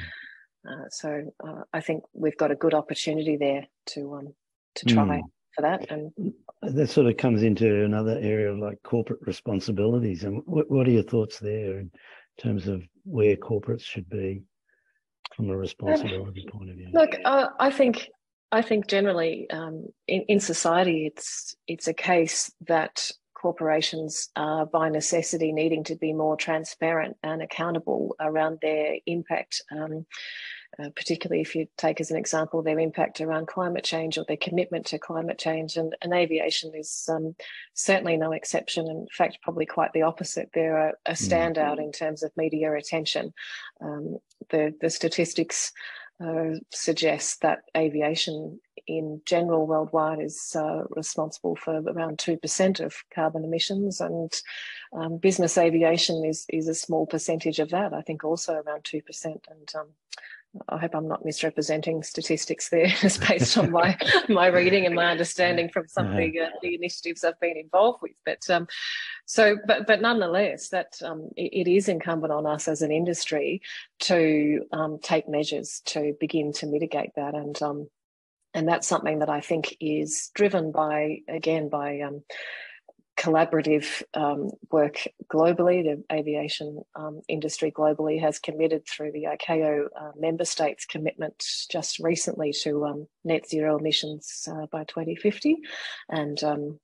Uh, 0.68 0.90
so 0.90 1.34
uh, 1.48 1.62
I 1.74 1.82
think 1.82 2.04
we've 2.14 2.38
got 2.38 2.52
a 2.52 2.56
good 2.56 2.74
opportunity 2.74 3.38
there 3.38 3.68
to 3.88 4.16
um, 4.16 4.34
to 4.76 4.86
try 4.86 5.04
mm 5.04 5.22
for 5.56 5.62
that. 5.62 5.90
And 5.92 6.12
that 6.62 6.90
sort 6.90 7.08
of 7.08 7.18
comes 7.18 7.44
into 7.44 7.84
another 7.84 8.18
area 8.22 8.52
of 8.52 8.60
like 8.60 8.82
corporate 8.84 9.20
responsibilities. 9.22 10.24
And 10.24 10.42
what, 10.46 10.70
what 10.70 10.88
are 10.88 10.92
your 10.92 11.04
thoughts 11.04 11.40
there 11.40 11.80
in 11.80 11.92
terms 12.40 12.68
of 12.68 12.84
where 13.04 13.36
corporates 13.36 13.84
should 13.84 14.10
be 14.10 14.44
from 15.36 15.50
a 15.50 15.58
responsibility 15.58 16.46
point 16.52 16.70
of 16.70 16.76
view? 16.76 16.90
Look, 16.94 17.16
uh, 17.26 17.48
I 17.60 17.72
think 17.72 18.10
I 18.52 18.62
think 18.62 18.88
generally 18.88 19.50
um, 19.50 19.88
in, 20.08 20.24
in 20.28 20.40
society, 20.40 21.06
it's 21.06 21.56
it's 21.68 21.88
a 21.88 21.94
case 21.94 22.52
that 22.68 23.12
corporations 23.34 24.30
are 24.36 24.66
by 24.66 24.90
necessity 24.90 25.52
needing 25.52 25.84
to 25.86 25.96
be 25.96 26.14
more 26.14 26.38
transparent 26.38 27.18
and 27.24 27.42
accountable 27.42 28.16
around 28.20 28.60
their 28.62 28.98
impact. 29.08 29.64
Um, 29.72 30.06
uh, 30.80 30.90
particularly 30.96 31.42
if 31.42 31.56
you 31.56 31.68
take 31.78 32.00
as 32.00 32.12
an 32.12 32.18
example 32.18 32.62
their 32.62 32.80
impact 32.80 33.22
around 33.22 33.48
climate 33.48 33.84
change 33.84 34.18
or 34.18 34.26
their 34.28 34.38
commitment 34.38 34.86
to 34.88 35.00
climate 35.00 35.38
change. 35.38 35.78
And, 35.78 35.96
and 36.02 36.14
aviation 36.14 36.74
is 36.76 37.10
um, 37.12 37.36
certainly 37.74 38.18
no 38.18 38.32
exception. 38.32 38.88
In 38.88 39.08
fact, 39.12 39.40
probably 39.42 39.66
quite 39.66 39.94
the 39.94 40.04
opposite. 40.04 40.50
They're 40.54 40.90
a, 40.90 40.94
a 41.06 41.12
standout 41.14 41.78
mm. 41.78 41.84
in 41.84 41.92
terms 41.92 42.24
of 42.24 42.32
media 42.38 42.74
attention. 42.74 43.34
Um, 43.82 44.18
the, 44.50 44.74
the 44.80 44.90
statistics 44.90 45.72
uh, 46.24 46.56
suggest 46.72 47.42
that 47.42 47.64
aviation 47.76 48.60
in 48.88 49.22
general 49.26 49.66
worldwide 49.68 50.20
is 50.20 50.56
uh, 50.60 50.84
responsible 50.92 51.56
for 51.56 51.82
around 51.82 52.18
2% 52.18 52.80
of 52.80 52.96
carbon 53.14 53.44
emissions 53.44 54.02
and 54.02 54.32
um, 54.94 55.18
business 55.18 55.58
aviation 55.58 56.24
is, 56.26 56.46
is 56.50 56.68
a 56.68 56.76
small 56.76 57.06
percentage 57.06 57.60
of 57.60 57.70
that, 57.70 57.94
I 57.94 58.02
think 58.02 58.24
also 58.24 58.54
around 58.54 58.84
2%. 58.84 59.02
And 59.26 59.72
um, 59.76 59.88
I 60.68 60.78
hope 60.78 60.96
I'm 60.96 61.08
not 61.08 61.24
misrepresenting 61.24 62.04
statistics 62.04 62.70
there, 62.70 62.88
just 63.02 63.26
based 63.26 63.58
on 63.58 63.72
my 63.72 63.98
my 64.30 64.48
reading 64.48 64.86
and 64.86 64.96
my 64.96 65.06
understanding 65.06 65.70
from 65.70 65.88
some 65.88 66.12
of 66.12 66.18
the, 66.18 66.40
uh, 66.40 66.50
the 66.62 66.76
initiatives 66.76 67.24
I've 67.24 67.40
been 67.40 67.58
involved 67.58 68.00
with. 68.02 68.12
But 68.26 68.50
um, 68.50 68.68
so, 69.26 69.58
but 69.66 69.88
but 69.88 70.02
nonetheless, 70.02 70.70
that 70.70 70.94
um, 71.04 71.30
it, 71.38 71.68
it 71.68 71.72
is 71.72 71.88
incumbent 71.88 72.34
on 72.34 72.46
us 72.46 72.68
as 72.68 72.82
an 72.82 72.92
industry 72.92 73.62
to 74.02 74.66
um, 74.74 75.00
take 75.02 75.30
measures 75.30 75.82
to 75.86 76.16
begin 76.20 76.52
to 76.54 76.68
mitigate 76.68 77.12
that, 77.16 77.34
and 77.34 77.62
um, 77.62 77.90
and 78.54 78.68
that's 78.68 78.88
something 78.88 79.20
that 79.20 79.30
I 79.30 79.40
think 79.40 79.78
is 79.80 80.32
driven 80.34 80.72
by 80.72 81.20
again 81.30 81.70
by 81.70 82.02
um, 82.02 82.24
collaborative 83.22 84.02
um, 84.16 84.50
work 84.72 85.08
globally. 85.32 85.84
The 85.84 86.04
aviation 86.14 86.82
um, 86.96 87.22
industry 87.28 87.72
globally 87.72 88.20
has 88.20 88.40
committed 88.40 88.88
through 88.88 89.12
the 89.12 89.26
ICAO 89.26 89.86
uh, 89.96 90.12
member 90.18 90.46
states 90.46 90.86
commitment 90.86 91.44
just 91.70 92.00
recently 92.00 92.52
to 92.64 92.86
um, 92.86 93.08
net 93.24 93.48
zero 93.48 93.78
emissions 93.78 94.48
uh, 94.52 94.66
by 94.72 94.86
2050. 94.86 95.58
And 96.10 96.44
um, 96.44 96.80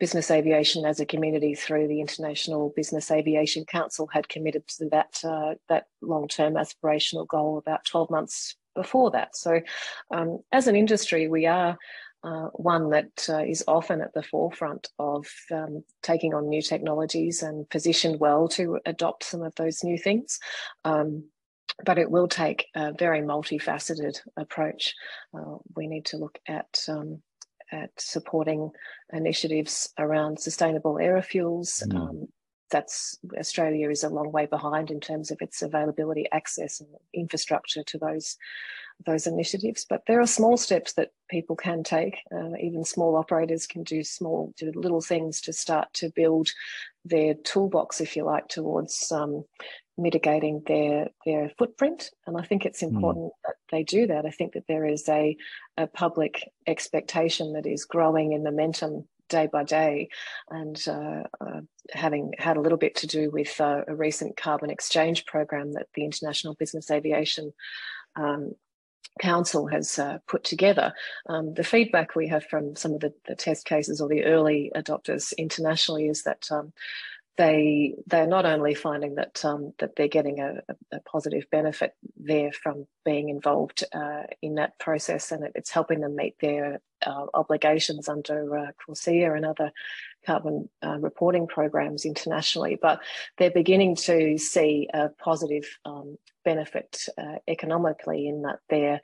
business 0.00 0.30
aviation 0.30 0.84
as 0.84 0.98
a 0.98 1.06
community 1.06 1.54
through 1.54 1.86
the 1.86 2.00
International 2.00 2.72
Business 2.74 3.10
Aviation 3.10 3.64
Council 3.64 4.08
had 4.12 4.28
committed 4.28 4.66
to 4.68 4.88
that, 4.90 5.20
uh, 5.24 5.54
that 5.68 5.86
long-term 6.02 6.54
aspirational 6.54 7.28
goal 7.28 7.58
about 7.58 7.84
12 7.84 8.10
months 8.10 8.56
before 8.74 9.10
that. 9.12 9.36
So 9.36 9.60
um, 10.10 10.40
as 10.52 10.66
an 10.66 10.76
industry, 10.76 11.28
we 11.28 11.46
are 11.46 11.78
uh, 12.26 12.48
one 12.54 12.90
that 12.90 13.28
uh, 13.28 13.44
is 13.44 13.62
often 13.68 14.00
at 14.00 14.12
the 14.12 14.22
forefront 14.22 14.88
of 14.98 15.26
um, 15.52 15.84
taking 16.02 16.34
on 16.34 16.48
new 16.48 16.60
technologies 16.60 17.40
and 17.42 17.70
positioned 17.70 18.18
well 18.18 18.48
to 18.48 18.80
adopt 18.84 19.22
some 19.22 19.42
of 19.42 19.54
those 19.54 19.84
new 19.84 19.96
things. 19.96 20.40
Um, 20.84 21.26
but 21.84 21.98
it 21.98 22.10
will 22.10 22.26
take 22.26 22.66
a 22.74 22.92
very 22.92 23.20
multifaceted 23.20 24.18
approach. 24.36 24.94
Uh, 25.32 25.58
we 25.76 25.86
need 25.86 26.06
to 26.06 26.16
look 26.16 26.38
at 26.48 26.84
um, 26.88 27.22
at 27.70 27.90
supporting 27.98 28.70
initiatives 29.12 29.92
around 29.98 30.40
sustainable 30.40 30.94
aerofuels. 30.94 31.86
Mm. 31.86 32.28
That's 32.70 33.18
Australia 33.38 33.90
is 33.90 34.02
a 34.02 34.08
long 34.08 34.32
way 34.32 34.46
behind 34.46 34.90
in 34.90 35.00
terms 35.00 35.30
of 35.30 35.38
its 35.40 35.62
availability, 35.62 36.26
access, 36.32 36.80
and 36.80 36.88
infrastructure 37.14 37.82
to 37.84 37.98
those 37.98 38.36
those 39.04 39.26
initiatives. 39.26 39.84
But 39.88 40.02
there 40.06 40.20
are 40.20 40.26
small 40.26 40.56
steps 40.56 40.94
that 40.94 41.10
people 41.28 41.56
can 41.56 41.82
take. 41.82 42.18
Uh, 42.32 42.56
even 42.60 42.84
small 42.84 43.16
operators 43.16 43.66
can 43.66 43.82
do 43.82 44.02
small, 44.02 44.54
do 44.56 44.72
little 44.74 45.02
things 45.02 45.40
to 45.42 45.52
start 45.52 45.92
to 45.94 46.10
build 46.14 46.50
their 47.04 47.34
toolbox, 47.34 48.00
if 48.00 48.16
you 48.16 48.24
like, 48.24 48.48
towards 48.48 49.12
um, 49.12 49.44
mitigating 49.98 50.62
their 50.66 51.08
their 51.24 51.50
footprint. 51.58 52.10
And 52.26 52.36
I 52.36 52.42
think 52.42 52.64
it's 52.64 52.80
hmm. 52.80 52.94
important 52.94 53.26
mm. 53.26 53.38
that 53.44 53.54
they 53.70 53.82
do 53.82 54.06
that. 54.06 54.26
I 54.26 54.30
think 54.30 54.54
that 54.54 54.66
there 54.68 54.86
is 54.86 55.08
a, 55.08 55.36
a 55.76 55.86
public 55.86 56.50
expectation 56.66 57.52
that 57.52 57.66
is 57.66 57.84
growing 57.84 58.32
in 58.32 58.42
momentum 58.42 59.06
day 59.28 59.48
by 59.50 59.64
day, 59.64 60.08
and 60.50 60.82
uh, 60.88 61.24
uh, 61.40 61.60
having 61.92 62.32
had 62.38 62.56
a 62.56 62.60
little 62.60 62.78
bit 62.78 62.96
to 62.96 63.06
do 63.06 63.30
with 63.30 63.60
uh, 63.60 63.82
a 63.86 63.94
recent 63.94 64.36
carbon 64.36 64.70
exchange 64.70 65.26
program 65.26 65.72
that 65.72 65.88
the 65.94 66.04
International 66.04 66.54
Business 66.54 66.90
Aviation 66.90 67.52
um, 68.16 68.54
Council 69.20 69.66
has 69.66 69.98
uh, 69.98 70.18
put 70.26 70.44
together. 70.44 70.92
Um, 71.28 71.54
the 71.54 71.64
feedback 71.64 72.14
we 72.14 72.28
have 72.28 72.44
from 72.44 72.76
some 72.76 72.92
of 72.92 73.00
the, 73.00 73.14
the, 73.26 73.34
test 73.34 73.64
cases 73.64 74.00
or 74.00 74.08
the 74.08 74.24
early 74.24 74.70
adopters 74.76 75.32
internationally 75.38 76.08
is 76.08 76.24
that 76.24 76.46
um, 76.50 76.72
they 77.36 77.94
they're 78.06 78.26
not 78.26 78.46
only 78.46 78.74
finding 78.74 79.16
that 79.16 79.44
um, 79.44 79.72
that 79.78 79.96
they're 79.96 80.08
getting 80.08 80.40
a, 80.40 80.62
a, 80.92 81.00
positive 81.00 81.44
benefit 81.50 81.94
there 82.16 82.50
from 82.52 82.86
being 83.04 83.28
involved 83.28 83.84
uh, 83.92 84.22
in 84.40 84.54
that 84.54 84.78
process, 84.78 85.32
and 85.32 85.44
it, 85.44 85.52
it's 85.54 85.70
helping 85.70 86.00
them 86.00 86.16
meet 86.16 86.36
their 86.40 86.80
uh, 87.06 87.26
obligations 87.34 88.08
under 88.08 88.56
uh, 88.56 88.66
CORSIA 88.84 89.34
and 89.34 89.44
other 89.44 89.70
carbon 90.24 90.68
uh, 90.82 90.98
reporting 90.98 91.46
programs 91.46 92.04
internationally, 92.04 92.78
but 92.80 93.00
they're 93.38 93.50
beginning 93.50 93.96
to 93.96 94.38
see 94.38 94.88
a 94.94 95.08
positive 95.10 95.64
um, 95.84 96.16
benefit 96.44 97.04
uh, 97.18 97.36
economically 97.46 98.26
in 98.28 98.42
that 98.42 98.60
their 98.70 99.00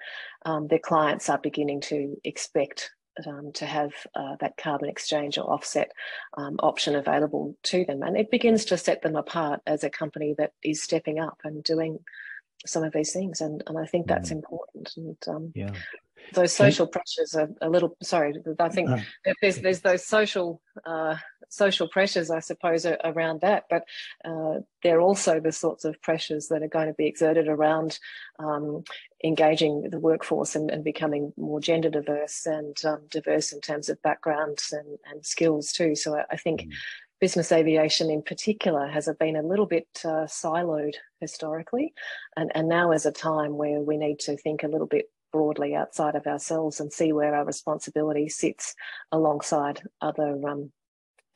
um, 0.47 0.68
their 0.68 0.79
clients 0.79 1.29
are 1.29 1.38
beginning 1.38 1.81
to 1.83 2.16
expect 2.25 2.90
um, 3.27 3.53
to 3.53 3.66
have 3.66 3.92
uh, 4.14 4.37
that 4.40 4.57
carbon 4.57 4.88
exchange 4.88 5.38
or 5.38 5.53
offset 5.53 5.92
um, 6.37 6.57
option 6.61 6.94
available 6.94 7.57
to 7.64 7.85
them. 7.85 8.03
And 8.03 8.16
it 8.16 8.31
begins 8.31 8.64
to 8.66 8.79
set 8.79 9.03
them 9.03 9.16
apart 9.16 9.61
as 9.66 9.85
a 9.85 9.90
company 9.90 10.35
that 10.38 10.53
is 10.62 10.83
stepping 10.83 11.18
up 11.18 11.38
and 11.44 11.62
doing 11.62 11.98
some 12.66 12.85
of 12.85 12.92
these 12.92 13.12
things. 13.12 13.40
And, 13.40 13.62
and 13.66 13.79
I 13.79 13.87
think 13.87 14.07
that's 14.07 14.31
mm. 14.31 14.37
important. 14.37 14.92
And 14.96 15.16
um, 15.29 15.53
yeah. 15.55 15.72
those 16.33 16.53
social 16.53 16.87
pressures 16.87 17.35
are 17.35 17.48
a 17.61 17.68
little, 17.68 17.96
sorry, 18.03 18.35
I 18.59 18.68
think 18.68 18.90
uh, 18.90 18.98
there's, 19.40 19.59
there's 19.59 19.81
those 19.81 20.07
social 20.07 20.61
uh, 20.85 21.16
social 21.52 21.86
pressures, 21.86 22.30
I 22.30 22.40
suppose, 22.40 22.86
around 22.86 23.42
that, 23.42 23.64
but 23.68 23.84
uh, 24.24 24.60
they're 24.82 25.02
also 25.02 25.38
the 25.38 25.52
sorts 25.52 25.84
of 25.84 26.00
pressures 26.00 26.48
that 26.48 26.62
are 26.62 26.68
going 26.68 26.86
to 26.86 26.94
be 26.94 27.06
exerted 27.06 27.46
around 27.46 27.98
um, 28.38 28.84
engaging 29.22 29.90
the 29.90 30.00
workforce 30.00 30.56
and, 30.56 30.70
and, 30.70 30.82
becoming 30.82 31.32
more 31.36 31.60
gender 31.60 31.90
diverse 31.90 32.46
and 32.46 32.76
um, 32.86 33.02
diverse 33.10 33.52
in 33.52 33.60
terms 33.60 33.90
of 33.90 34.00
backgrounds 34.02 34.72
and, 34.72 34.98
and 35.10 35.26
skills 35.26 35.72
too. 35.72 35.94
So 35.94 36.16
I, 36.16 36.24
I 36.30 36.36
think. 36.36 36.62
Mm. 36.62 36.72
Business 37.20 37.52
aviation, 37.52 38.10
in 38.10 38.20
particular, 38.20 38.88
has 38.88 39.08
been 39.20 39.36
a 39.36 39.42
little 39.42 39.66
bit 39.66 39.86
uh, 40.04 40.26
siloed 40.26 40.94
historically, 41.20 41.94
and, 42.36 42.50
and 42.52 42.68
now 42.68 42.90
is 42.90 43.06
a 43.06 43.12
time 43.12 43.56
where 43.56 43.78
we 43.78 43.96
need 43.96 44.18
to 44.18 44.36
think 44.36 44.64
a 44.64 44.66
little 44.66 44.88
bit 44.88 45.08
broadly 45.32 45.76
outside 45.76 46.16
of 46.16 46.26
ourselves 46.26 46.80
and 46.80 46.92
see 46.92 47.12
where 47.12 47.32
our 47.36 47.44
responsibility 47.44 48.28
sits 48.28 48.74
alongside 49.12 49.82
other 50.00 50.36
um, 50.48 50.72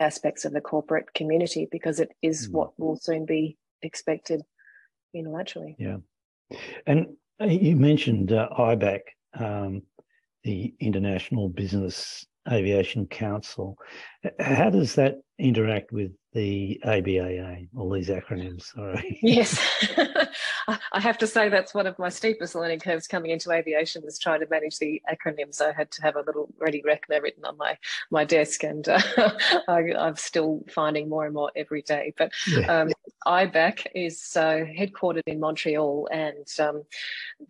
aspects 0.00 0.44
of 0.44 0.52
the 0.52 0.60
corporate 0.60 1.12
community 1.14 1.68
because 1.70 2.00
it 2.00 2.12
is 2.22 2.48
mm. 2.48 2.52
what 2.52 2.78
will 2.78 2.96
soon 2.96 3.24
be 3.24 3.56
expected 3.82 4.42
unilaterally. 5.14 5.74
Yeah. 5.78 5.96
And 6.86 7.16
uh, 7.40 7.46
you 7.46 7.76
mentioned 7.76 8.32
uh, 8.32 8.48
IBAC, 8.58 9.00
um, 9.38 9.82
the 10.44 10.74
International 10.80 11.48
Business 11.48 12.26
Aviation 12.50 13.06
Council. 13.06 13.76
How 14.38 14.70
does 14.70 14.94
that 14.94 15.16
interact 15.38 15.92
with 15.92 16.12
the 16.32 16.80
ABAA, 16.84 17.68
all 17.76 17.90
these 17.90 18.08
acronyms? 18.08 18.74
Sorry. 18.74 19.18
Yes. 19.22 19.58
I 20.92 21.00
have 21.00 21.18
to 21.18 21.26
say 21.26 21.48
that's 21.48 21.74
one 21.74 21.86
of 21.86 21.98
my 21.98 22.08
steepest 22.08 22.54
learning 22.54 22.80
curves 22.80 23.06
coming 23.06 23.30
into 23.30 23.52
aviation 23.52 24.02
was 24.04 24.18
trying 24.18 24.40
to 24.40 24.46
manage 24.50 24.78
the 24.78 25.00
acronyms. 25.10 25.60
I 25.60 25.72
had 25.72 25.90
to 25.92 26.02
have 26.02 26.16
a 26.16 26.22
little 26.22 26.52
ready 26.58 26.82
reckoner 26.84 27.22
written 27.22 27.44
on 27.44 27.56
my 27.56 27.78
my 28.10 28.24
desk, 28.24 28.64
and 28.64 28.86
uh, 28.88 29.00
I, 29.68 29.80
am 29.96 30.16
still 30.16 30.64
finding 30.68 31.08
more 31.08 31.24
and 31.24 31.34
more 31.34 31.52
every 31.54 31.82
day. 31.82 32.12
But 32.16 32.32
yeah. 32.48 32.82
um, 32.82 32.92
IBAC 33.26 33.86
is 33.94 34.36
uh, 34.36 34.64
headquartered 34.78 35.22
in 35.26 35.40
Montreal, 35.40 36.08
and 36.10 36.46
um, 36.58 36.82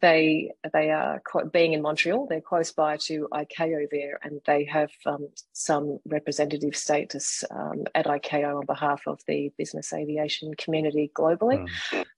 they 0.01 0.51
they 0.73 0.91
are 0.91 1.23
being 1.53 1.73
in 1.73 1.83
Montreal. 1.83 2.27
They're 2.29 2.41
close 2.41 2.73
by 2.73 2.99
to 2.99 3.29
ICAO 3.33 3.87
there, 3.91 4.19
and 4.23 4.41
they 4.47 4.65
have 4.65 4.91
um, 5.07 5.29
some 5.53 5.99
representative 6.07 6.77
status 6.77 7.45
um, 7.77 7.85
at 7.95 8.07
ICAO 8.07 8.59
on 8.61 8.67
behalf 8.67 9.03
of 9.07 9.21
the 9.27 9.53
business 9.59 9.93
aviation 9.93 10.55
community 10.55 11.11
globally. 11.15 11.69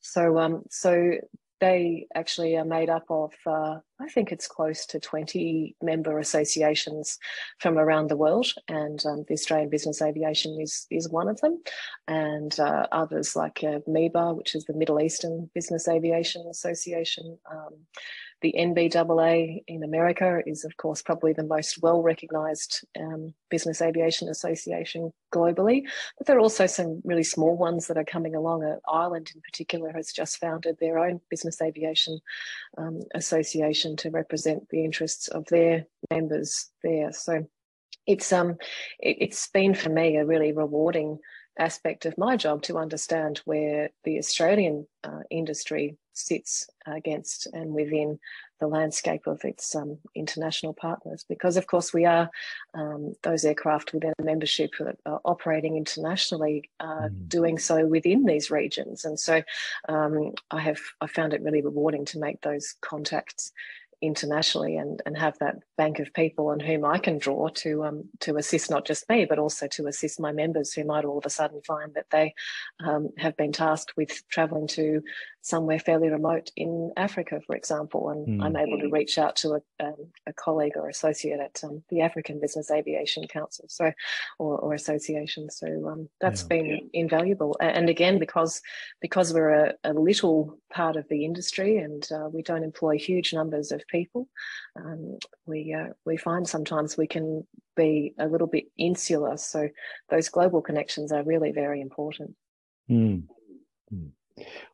So 0.01 0.39
um, 0.39 0.63
so 0.71 1.13
they 1.61 2.07
actually 2.15 2.57
are 2.57 2.65
made 2.65 2.89
up 2.89 3.05
of, 3.11 3.33
uh, 3.47 3.79
I 4.01 4.09
think 4.09 4.31
it's 4.31 4.47
close 4.47 4.87
to 4.87 5.01
20 5.01 5.75
member 5.83 6.19
associations 6.19 7.19
from 7.59 7.79
around 7.79 8.09
the 8.09 8.17
world, 8.17 8.53
and 8.69 9.05
um, 9.05 9.25
the 9.27 9.35
Australian 9.35 9.71
Business 9.71 10.01
Aviation 10.01 10.61
is 10.61 10.87
is 10.91 11.09
one 11.09 11.29
of 11.29 11.41
them, 11.41 11.61
and 12.07 12.59
uh, 12.61 12.87
others 12.93 13.35
like 13.35 13.65
uh, 13.65 13.81
MEBA, 13.89 14.37
which 14.37 14.55
is 14.55 14.65
the 14.65 14.73
Middle 14.73 15.01
Eastern 15.01 15.51
Business 15.55 15.89
Aviation 15.89 16.47
Association. 16.47 17.39
Um, 17.51 17.87
the 18.41 18.55
NBAA 18.57 19.65
in 19.67 19.83
America 19.83 20.41
is, 20.47 20.65
of 20.65 20.77
course, 20.77 21.03
probably 21.03 21.33
the 21.33 21.43
most 21.43 21.83
well 21.83 22.03
recognised 22.03 22.85
um, 22.99 23.35
business 23.51 23.83
aviation 23.83 24.29
association 24.29 25.13
globally. 25.33 25.83
But 26.17 26.27
there 26.27 26.37
are 26.37 26.41
also 26.41 26.67
some 26.67 27.01
really 27.05 27.25
small 27.25 27.57
ones 27.57 27.89
that 27.89 27.97
are 27.97 28.05
coming 28.05 28.37
along. 28.37 28.65
Uh, 28.65 28.77
Ireland, 28.89 29.33
in 29.35 29.41
particular, 29.41 29.93
has 29.93 30.13
just 30.13 30.39
founded 30.39 30.77
their 30.79 30.99
own 30.99 31.21
business 31.31 31.61
aviation 31.61 32.21
um, 32.77 33.01
association 33.89 33.97
to 33.97 34.11
represent 34.11 34.69
the 34.69 34.85
interests 34.85 35.29
of 35.29 35.45
their 35.47 35.87
members 36.11 36.71
there. 36.83 37.13
So 37.13 37.47
it's 38.07 38.33
um, 38.33 38.57
it, 38.99 39.33
has 39.33 39.49
been 39.53 39.75
for 39.75 39.91
me 39.91 40.17
a 40.17 40.27
really 40.27 40.53
rewarding 40.53 41.19
aspect 41.59 42.07
of 42.07 42.17
my 42.17 42.37
job 42.37 42.63
to 42.63 42.79
understand 42.79 43.41
where 43.45 43.91
the 44.05 44.19
Australian 44.19 44.87
uh, 45.03 45.23
industry 45.29 45.97
sits 46.13 46.69
against 46.87 47.49
and 47.53 47.73
within 47.73 48.19
the 48.61 48.67
landscape 48.67 49.27
of 49.27 49.45
its 49.45 49.75
um, 49.77 49.99
international 50.15 50.73
partners. 50.75 51.25
Because, 51.29 51.57
of 51.57 51.67
course, 51.67 51.93
we 51.93 52.07
are 52.07 52.29
um, 52.75 53.15
those 53.23 53.45
aircraft 53.45 53.93
within 53.93 54.13
a 54.19 54.25
membership 54.25 54.71
operating 55.25 55.77
internationally, 55.77 56.69
uh, 56.81 57.09
mm. 57.09 57.29
doing 57.29 57.59
so 57.59 57.87
within 57.87 58.25
these 58.25 58.51
regions. 58.51 59.05
And 59.05 59.19
so, 59.19 59.43
um, 59.89 60.33
I 60.51 60.61
have 60.61 60.81
I 61.01 61.07
found 61.07 61.35
it 61.35 61.43
really 61.43 61.63
rewarding 61.63 62.05
to 62.07 62.19
make 62.19 62.41
those 62.41 62.75
contacts 62.81 63.53
internationally 64.01 64.77
and, 64.77 65.03
and 65.07 65.17
have 65.17 65.37
that 65.39 65.57
bank 65.77 65.99
of 65.99 66.13
people 66.15 66.49
on 66.49 66.61
whom 66.61 66.85
I 66.85 66.99
can 66.99 67.19
draw 67.19 67.49
to 67.49 67.85
um, 67.85 68.05
to 68.21 68.37
assist 68.37 68.71
not 68.71 68.87
just 68.87 69.09
me 69.09 69.25
but 69.25 69.39
also 69.39 69.67
to 69.69 69.87
assist 69.87 70.21
my 70.21 70.33
members 70.33 70.73
who 70.73 70.85
might 70.85 71.05
all 71.05 71.19
of 71.19 71.27
a 71.27 71.31
sudden 71.31 71.61
find 71.67 71.95
that 71.95 72.11
they 72.11 72.35
um, 72.85 73.11
have 73.19 73.37
been 73.37 73.53
tasked 73.53 73.97
with 73.97 74.23
travelling 74.29 74.69
to 74.69 75.03
somewhere 75.49 75.79
fairly 75.79 76.09
remote 76.09 76.51
in 76.57 76.93
Africa, 76.97 77.41
for 77.47 77.57
example, 77.57 78.11
and 78.11 78.41
mm. 78.41 78.45
I'm 78.45 78.57
able 78.57 78.79
to 78.81 78.91
reach 78.91 79.17
out 79.17 79.35
to 79.37 79.55
a, 79.55 79.85
um, 79.85 79.97
a 80.27 80.33
colleague 80.33 80.77
or 80.77 80.89
associate 80.89 81.41
at 81.41 81.65
um, 81.65 81.83
the 81.89 82.03
African 82.03 82.39
Business 82.39 82.71
Aviation 82.71 83.27
Council, 83.27 83.65
so 83.69 83.91
or, 84.39 84.59
or 84.59 84.75
association. 84.75 85.51
So 85.51 85.89
um, 85.89 86.09
that's 86.21 86.43
yeah. 86.43 86.49
been 86.49 86.91
invaluable. 86.93 87.57
And 87.61 87.89
again, 87.89 88.19
because 88.19 88.61
because 89.01 89.33
we're 89.33 89.51
a, 89.51 89.75
a 89.85 89.93
little 89.95 90.59
part 90.71 90.97
of 90.97 91.09
the 91.09 91.25
industry 91.25 91.79
and 91.79 92.07
uh, 92.13 92.29
we 92.31 92.43
don't 92.43 92.63
employ 92.63 92.99
huge 92.99 93.33
numbers 93.33 93.73
of 93.73 93.87
people, 93.89 94.29
um, 94.77 95.19
we 95.47 95.75
uh, 95.75 95.93
we 96.05 96.17
find 96.17 96.49
sometimes 96.49 96.97
we 96.97 97.07
can 97.07 97.47
be 97.77 98.15
a 98.19 98.27
little 98.27 98.47
bit 98.47 98.65
insular. 98.77 99.37
So 99.37 99.69
those 100.11 100.29
global 100.29 100.63
connections 100.63 101.13
are 101.13 101.23
really 101.23 101.53
very 101.53 101.81
important. 101.81 102.35
Mm. 102.91 103.25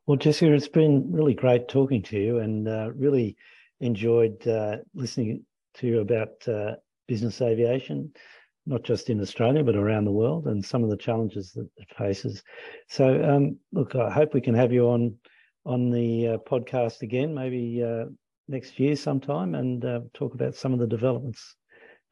Well, 0.07 0.17
Jessica, 0.17 0.53
it's 0.53 0.69
been 0.69 1.11
really 1.11 1.35
great 1.35 1.69
talking 1.69 2.03
to 2.03 2.19
you 2.19 2.39
and 2.39 2.69
uh, 2.69 2.91
really 2.95 3.37
enjoyed 3.81 4.47
uh, 4.47 4.77
listening 4.95 5.45
to 5.75 5.87
you 5.87 6.01
about 6.01 6.47
uh, 6.47 6.73
business 7.09 7.41
aviation, 7.41 8.13
not 8.67 8.83
just 8.83 9.11
in 9.11 9.21
Australia, 9.21 9.65
but 9.65 9.77
around 9.77 10.05
the 10.05 10.13
world 10.13 10.47
and 10.47 10.65
some 10.65 10.85
of 10.85 10.91
the 10.91 10.97
challenges 10.97 11.53
that 11.53 11.69
it 11.77 11.89
faces. 11.97 12.43
So, 12.89 13.23
um, 13.25 13.57
look, 13.73 13.95
I 13.95 14.11
hope 14.11 14.35
we 14.35 14.41
can 14.41 14.55
have 14.55 14.73
you 14.73 14.89
on 14.89 15.15
on 15.67 15.91
the 15.91 16.29
uh, 16.29 16.39
podcast 16.39 17.01
again, 17.01 17.35
maybe 17.35 17.83
uh, 17.83 18.05
next 18.49 18.79
year 18.79 18.97
sometime, 18.97 19.55
and 19.55 19.85
uh, 19.85 20.01
talk 20.13 20.35
about 20.35 20.55
some 20.55 20.73
of 20.73 20.79
the 20.79 20.87
developments 20.87 21.57